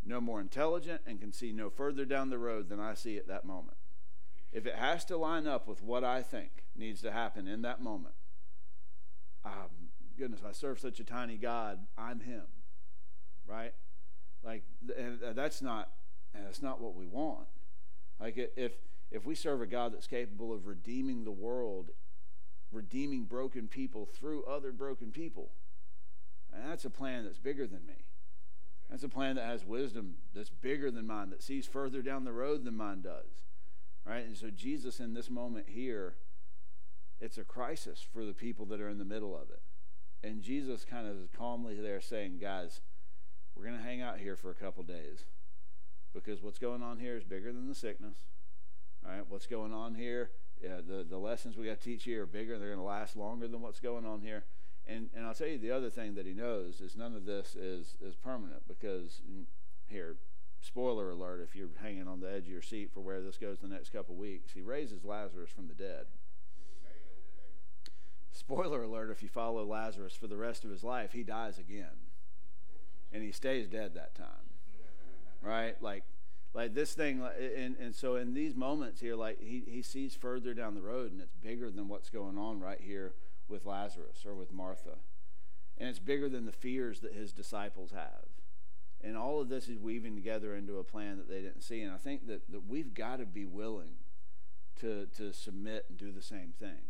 no 0.05 0.20
more 0.20 0.40
intelligent, 0.40 1.03
and 1.07 1.20
can 1.20 1.33
see 1.33 1.53
no 1.53 1.70
further 1.70 2.05
down 2.05 2.31
the 2.31 2.38
road 2.38 2.68
than 2.68 2.81
I 2.81 2.94
see 2.94 3.16
at 3.16 3.29
that 3.29 3.44
moment. 3.44 3.77
If 4.52 4.66
it 4.66 4.76
has 4.76 5.04
to 5.06 5.16
line 5.16 5.46
up 5.46 5.68
with 5.68 5.82
what 5.82 6.04
I 6.04 6.22
think 6.22 6.64
needs 6.76 7.02
to 7.02 7.12
happen 7.12 7.46
in 7.46 7.62
that 7.62 7.82
moment, 7.82 8.14
um, 9.44 9.90
goodness, 10.18 10.40
I 10.46 10.52
serve 10.52 10.80
such 10.80 11.00
a 11.00 11.04
tiny 11.04 11.37
God, 11.37 11.80
I'm 11.96 12.20
Him, 12.20 12.44
right? 13.46 13.74
Like, 14.42 14.64
and 14.96 15.20
that's 15.34 15.61
not, 15.61 15.90
and 16.34 16.46
that's 16.46 16.62
not 16.62 16.80
what 16.80 16.94
we 16.94 17.06
want. 17.06 17.48
Like, 18.20 18.37
if 18.56 18.72
if 19.11 19.24
we 19.24 19.34
serve 19.34 19.62
a 19.62 19.66
God 19.66 19.94
that's 19.94 20.06
capable 20.06 20.52
of 20.52 20.66
redeeming 20.66 21.24
the 21.24 21.32
world, 21.32 21.90
redeeming 22.70 23.24
broken 23.24 23.68
people 23.68 24.06
through 24.06 24.44
other 24.44 24.70
broken 24.72 25.11
people, 25.11 25.50
and 26.52 26.70
that's 26.70 26.84
a 26.84 26.90
plan 26.90 27.24
that's 27.24 27.38
bigger 27.38 27.66
than 27.66 27.87
me. 27.87 28.04
That's 28.90 29.02
a 29.02 29.08
plan 29.08 29.37
that 29.37 29.46
has 29.46 29.64
wisdom 29.64 30.16
that's 30.34 30.50
bigger 30.50 30.90
than 30.90 31.06
mine, 31.06 31.30
that 31.30 31.42
sees 31.42 31.66
further 31.66 32.02
down 32.02 32.24
the 32.24 32.32
road 32.32 32.64
than 32.64 32.76
mine 32.76 33.02
does. 33.02 33.44
Right? 34.08 34.24
And 34.24 34.36
so, 34.36 34.48
Jesus, 34.48 35.00
in 35.00 35.12
this 35.12 35.28
moment 35.28 35.66
here, 35.68 36.14
it's 37.20 37.36
a 37.36 37.44
crisis 37.44 38.00
for 38.00 38.24
the 38.24 38.32
people 38.32 38.64
that 38.66 38.80
are 38.80 38.88
in 38.88 38.98
the 38.98 39.04
middle 39.04 39.36
of 39.36 39.50
it. 39.50 39.60
And 40.26 40.40
Jesus 40.40 40.84
kind 40.88 41.06
of 41.06 41.16
is 41.16 41.28
calmly 41.36 41.74
there 41.74 42.00
saying, 42.00 42.38
Guys, 42.40 42.80
we're 43.54 43.64
going 43.64 43.76
to 43.76 43.82
hang 43.82 44.00
out 44.00 44.18
here 44.18 44.34
for 44.34 44.50
a 44.50 44.54
couple 44.54 44.82
days 44.82 45.24
because 46.14 46.42
what's 46.42 46.58
going 46.58 46.82
on 46.82 46.98
here 46.98 47.16
is 47.16 47.24
bigger 47.24 47.52
than 47.52 47.68
the 47.68 47.74
sickness. 47.74 48.16
All 49.04 49.12
right, 49.12 49.24
what's 49.28 49.46
going 49.46 49.74
on 49.74 49.94
here? 49.94 50.30
Yeah, 50.62 50.76
the, 50.76 51.04
the 51.08 51.18
lessons 51.18 51.56
we 51.56 51.66
got 51.66 51.80
to 51.80 51.84
teach 51.84 52.06
you 52.06 52.22
are 52.22 52.26
bigger. 52.26 52.54
And 52.54 52.62
they're 52.62 52.70
going 52.70 52.80
to 52.80 52.84
last 52.84 53.14
longer 53.14 53.46
than 53.46 53.60
what's 53.60 53.80
going 53.80 54.06
on 54.06 54.22
here. 54.22 54.44
And, 54.86 55.10
and 55.14 55.26
I'll 55.26 55.34
tell 55.34 55.48
you 55.48 55.58
the 55.58 55.70
other 55.70 55.90
thing 55.90 56.14
that 56.14 56.24
he 56.24 56.32
knows 56.32 56.80
is 56.80 56.96
none 56.96 57.14
of 57.14 57.26
this 57.26 57.54
is, 57.54 57.94
is 58.00 58.16
permanent 58.16 58.62
because, 58.66 59.20
here, 59.86 60.16
spoiler 60.60 61.10
alert 61.10 61.40
if 61.40 61.54
you're 61.54 61.68
hanging 61.80 62.08
on 62.08 62.20
the 62.20 62.30
edge 62.30 62.44
of 62.44 62.52
your 62.52 62.62
seat 62.62 62.90
for 62.92 63.00
where 63.00 63.20
this 63.20 63.38
goes 63.38 63.58
the 63.58 63.68
next 63.68 63.92
couple 63.92 64.14
weeks, 64.14 64.52
he 64.52 64.62
raises 64.62 65.04
Lazarus 65.04 65.50
from 65.50 65.68
the 65.68 65.74
dead. 65.74 66.06
Spoiler 68.32 68.82
alert 68.82 69.10
if 69.10 69.22
you 69.22 69.28
follow 69.28 69.64
Lazarus 69.64 70.14
for 70.14 70.26
the 70.26 70.36
rest 70.36 70.64
of 70.64 70.70
his 70.70 70.84
life, 70.84 71.12
he 71.12 71.24
dies 71.24 71.58
again. 71.58 72.06
And 73.12 73.22
he 73.22 73.32
stays 73.32 73.66
dead 73.68 73.94
that 73.94 74.14
time. 74.14 74.26
Right? 75.42 75.80
Like, 75.82 76.04
like 76.54 76.74
this 76.74 76.94
thing 76.94 77.22
and, 77.56 77.76
and 77.78 77.94
so 77.94 78.16
in 78.16 78.34
these 78.34 78.54
moments 78.54 79.00
here 79.00 79.14
like 79.14 79.38
he, 79.40 79.62
he 79.66 79.82
sees 79.82 80.14
further 80.14 80.54
down 80.54 80.74
the 80.74 80.80
road 80.80 81.12
and 81.12 81.20
it's 81.20 81.34
bigger 81.34 81.70
than 81.70 81.88
what's 81.88 82.10
going 82.10 82.38
on 82.38 82.58
right 82.58 82.80
here 82.80 83.12
with 83.48 83.66
lazarus 83.66 84.24
or 84.26 84.34
with 84.34 84.52
martha 84.52 84.96
and 85.76 85.88
it's 85.88 85.98
bigger 85.98 86.28
than 86.28 86.46
the 86.46 86.52
fears 86.52 87.00
that 87.00 87.12
his 87.12 87.32
disciples 87.32 87.92
have 87.92 88.27
and 89.02 89.16
all 89.16 89.40
of 89.40 89.48
this 89.48 89.68
is 89.68 89.78
weaving 89.78 90.14
together 90.14 90.54
into 90.54 90.78
a 90.78 90.84
plan 90.84 91.16
that 91.16 91.28
they 91.28 91.40
didn't 91.40 91.62
see 91.62 91.82
and 91.82 91.92
i 91.92 91.96
think 91.96 92.26
that, 92.26 92.50
that 92.50 92.66
we've 92.68 92.94
got 92.94 93.18
to 93.18 93.26
be 93.26 93.44
willing 93.44 93.96
to, 94.80 95.06
to 95.16 95.32
submit 95.32 95.87
and 95.88 95.98
do 95.98 96.12
the 96.12 96.22
same 96.22 96.52
thing 96.58 96.82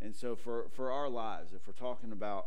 and 0.00 0.14
so 0.14 0.36
for, 0.36 0.66
for 0.70 0.92
our 0.92 1.08
lives 1.08 1.52
if 1.52 1.66
we're 1.66 1.72
talking 1.72 2.12
about 2.12 2.46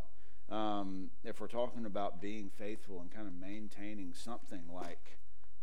um, 0.50 1.10
if 1.24 1.39
we're 1.39 1.48
talking 1.48 1.86
about 1.86 2.22
being 2.22 2.50
faithful 2.50 3.02
and 3.02 3.12
kind 3.12 3.28
of 3.28 3.34
maintaining 3.34 4.13
something 4.13 4.63
like 4.72 5.19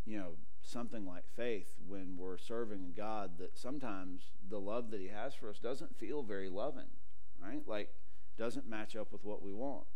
you 0.07 0.19
know 0.19 0.33
something 0.63 1.07
like 1.07 1.25
faith 1.37 1.75
when 1.87 2.17
we're 2.17 2.39
serving 2.39 2.85
a 2.85 2.97
God 2.97 3.39
that 3.39 3.57
sometimes 3.59 4.31
the 4.49 4.61
love 4.61 4.91
that 4.91 5.01
He 5.01 5.09
has 5.09 5.35
for 5.35 5.49
us 5.51 5.59
doesn't 5.59 5.97
feel 5.97 6.23
very 6.23 6.49
loving, 6.49 6.91
right? 7.43 7.67
Like, 7.67 7.91
doesn't 8.39 8.69
match 8.69 8.97
up 8.97 9.13
with 9.13 9.25
what 9.25 9.43
we 9.43 9.53
want. 9.53 9.87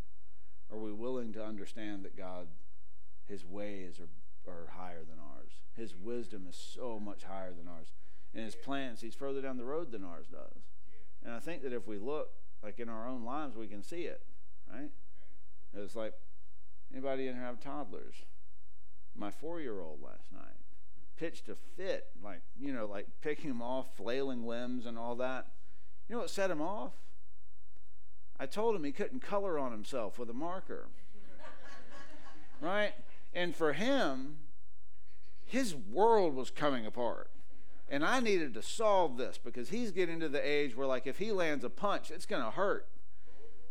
Are 0.71 0.79
we 0.79 0.93
willing 0.93 1.33
to 1.35 1.45
understand 1.45 2.05
that 2.05 2.17
God, 2.17 2.49
His 3.27 3.45
ways 3.45 4.01
are, 4.01 4.51
are 4.51 4.69
higher 4.77 5.05
than 5.05 5.19
ours? 5.19 5.53
His 5.77 5.95
wisdom 5.95 6.47
is 6.49 6.57
so 6.57 7.01
much 7.01 7.25
higher 7.25 7.53
than 7.53 7.69
ours. 7.69 7.93
And 8.35 8.45
His 8.45 8.55
plans, 8.57 9.01
He's 9.01 9.15
further 9.15 9.41
down 9.41 9.57
the 9.57 9.65
road 9.65 9.93
than 9.93 10.05
ours 10.05 10.27
does. 10.31 10.63
And 11.25 11.33
I 11.33 11.41
think 11.41 11.63
that 11.63 11.73
if 11.73 11.87
we 11.87 11.99
look, 11.99 12.31
like 12.63 12.79
in 12.79 12.89
our 12.89 13.09
own 13.09 13.25
lives, 13.25 13.57
we 13.57 13.67
can 13.67 13.83
see 13.83 14.03
it, 14.03 14.23
right? 14.73 14.91
It's 15.75 15.97
like, 15.97 16.15
anybody 16.93 17.27
in 17.27 17.35
here 17.35 17.45
have 17.45 17.61
toddlers? 17.61 18.17
My 19.17 19.31
four 19.31 19.61
year 19.61 19.81
old 19.81 20.01
last 20.03 20.33
night 20.33 20.65
pitched 21.17 21.49
a 21.49 21.55
fit, 21.55 22.07
like, 22.23 22.43
you 22.59 22.73
know, 22.73 22.87
like 22.87 23.07
picking 23.23 23.51
him 23.51 23.63
off, 23.63 23.97
flailing 23.97 24.47
limbs 24.47 24.87
and 24.87 24.99
all 24.99 25.15
that. 25.17 25.47
You 26.09 26.17
know 26.17 26.23
what 26.23 26.31
set 26.31 26.51
him 26.51 26.61
off? 26.61 26.93
I 28.39 28.47
told 28.47 28.75
him 28.75 28.85
he 28.85 28.93
couldn't 28.93 29.21
color 29.21 29.59
on 29.59 29.71
himself 29.71 30.19
with 30.19 30.29
a 30.29 30.35
marker. 30.35 30.89
right? 32.61 32.93
And 33.35 33.55
for 33.55 33.73
him, 33.73 34.37
his 35.45 35.75
world 35.75 36.35
was 36.35 36.51
coming 36.51 36.87
apart. 36.87 37.31
And 37.89 38.05
I 38.05 38.21
needed 38.21 38.55
to 38.55 38.63
solve 38.63 39.19
this 39.19 39.39
because 39.39 39.69
he's 39.69 39.91
getting 39.91 40.21
to 40.21 40.29
the 40.29 40.47
age 40.47 40.77
where, 40.77 40.87
like, 40.87 41.07
if 41.07 41.19
he 41.19 41.33
lands 41.33 41.65
a 41.65 41.71
punch, 41.71 42.11
it's 42.11 42.27
going 42.27 42.43
to 42.43 42.51
hurt. 42.51 42.89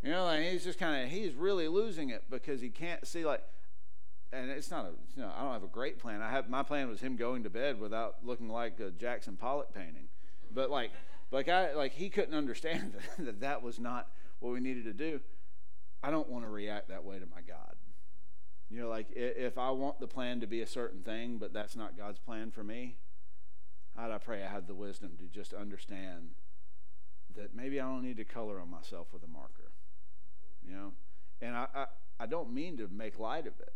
You 0.03 0.11
know, 0.11 0.27
and 0.27 0.43
he's 0.43 0.63
just 0.63 0.77
kind 0.77 1.03
of, 1.03 1.09
he's 1.09 1.33
really 1.33 1.67
losing 1.67 2.09
it 2.09 2.25
because 2.29 2.61
he 2.61 2.69
can't 2.69 3.07
see, 3.07 3.25
like, 3.25 3.43
and 4.33 4.49
it's 4.49 4.69
not 4.71 4.85
a, 4.85 4.89
you 5.15 5.21
know, 5.21 5.31
I 5.35 5.43
don't 5.43 5.53
have 5.53 5.63
a 5.63 5.67
great 5.67 5.99
plan. 5.99 6.21
I 6.21 6.29
have 6.29 6.49
my 6.49 6.63
plan 6.63 6.89
was 6.89 6.99
him 6.99 7.15
going 7.15 7.43
to 7.43 7.49
bed 7.49 7.79
without 7.79 8.15
looking 8.23 8.49
like 8.49 8.79
a 8.79 8.89
Jackson 8.91 9.37
Pollock 9.37 9.73
painting, 9.73 10.07
but 10.51 10.69
like, 10.69 10.91
like 11.31 11.47
I 11.47 11.73
like 11.73 11.93
he 11.93 12.09
couldn't 12.09 12.33
understand 12.33 12.95
that 13.19 13.41
that 13.41 13.61
was 13.61 13.79
not 13.79 14.09
what 14.39 14.51
we 14.51 14.59
needed 14.59 14.85
to 14.85 14.93
do. 14.93 15.19
I 16.01 16.11
don't 16.11 16.29
want 16.29 16.45
to 16.45 16.49
react 16.49 16.89
that 16.89 17.03
way 17.03 17.19
to 17.19 17.25
my 17.25 17.41
God. 17.41 17.72
You 18.73 18.81
know, 18.81 18.89
like 18.89 19.05
if 19.15 19.59
I 19.59 19.69
want 19.69 19.99
the 19.99 20.07
plan 20.07 20.39
to 20.39 20.47
be 20.47 20.61
a 20.63 20.67
certain 20.67 21.03
thing, 21.03 21.37
but 21.37 21.53
that's 21.53 21.75
not 21.75 21.95
God's 21.95 22.17
plan 22.17 22.49
for 22.49 22.63
me, 22.63 22.97
how'd 23.95 24.09
I 24.09 24.17
pray 24.17 24.43
I 24.43 24.47
had 24.47 24.65
the 24.65 24.73
wisdom 24.73 25.11
to 25.19 25.25
just 25.25 25.53
understand 25.53 26.31
that 27.35 27.55
maybe 27.55 27.79
I 27.79 27.83
don't 27.83 28.01
need 28.01 28.17
to 28.17 28.25
color 28.25 28.59
on 28.59 28.71
myself 28.71 29.09
with 29.13 29.23
a 29.23 29.27
marker. 29.27 29.73
You 30.67 30.73
know, 30.73 30.93
and 31.39 31.55
I, 31.55 31.67
I, 31.75 31.85
I 32.21 32.25
don't 32.25 32.51
mean 32.51 32.77
to 32.77 32.87
make 32.87 33.19
light 33.19 33.45
of 33.45 33.59
it. 33.59 33.75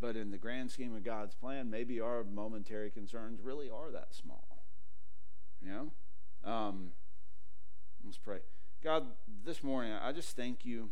But 0.00 0.14
in 0.14 0.30
the 0.30 0.38
grand 0.38 0.70
scheme 0.70 0.94
of 0.94 1.02
God's 1.02 1.34
plan, 1.34 1.68
maybe 1.68 2.00
our 2.00 2.22
momentary 2.22 2.90
concerns 2.90 3.40
really 3.42 3.68
are 3.70 3.90
that 3.90 4.14
small. 4.14 4.62
You 5.60 5.70
know? 6.44 6.48
Um, 6.48 6.90
let's 8.04 8.18
pray. 8.18 8.38
God, 8.84 9.04
this 9.44 9.64
morning, 9.64 9.92
I 10.00 10.12
just 10.12 10.36
thank 10.36 10.64
you 10.64 10.90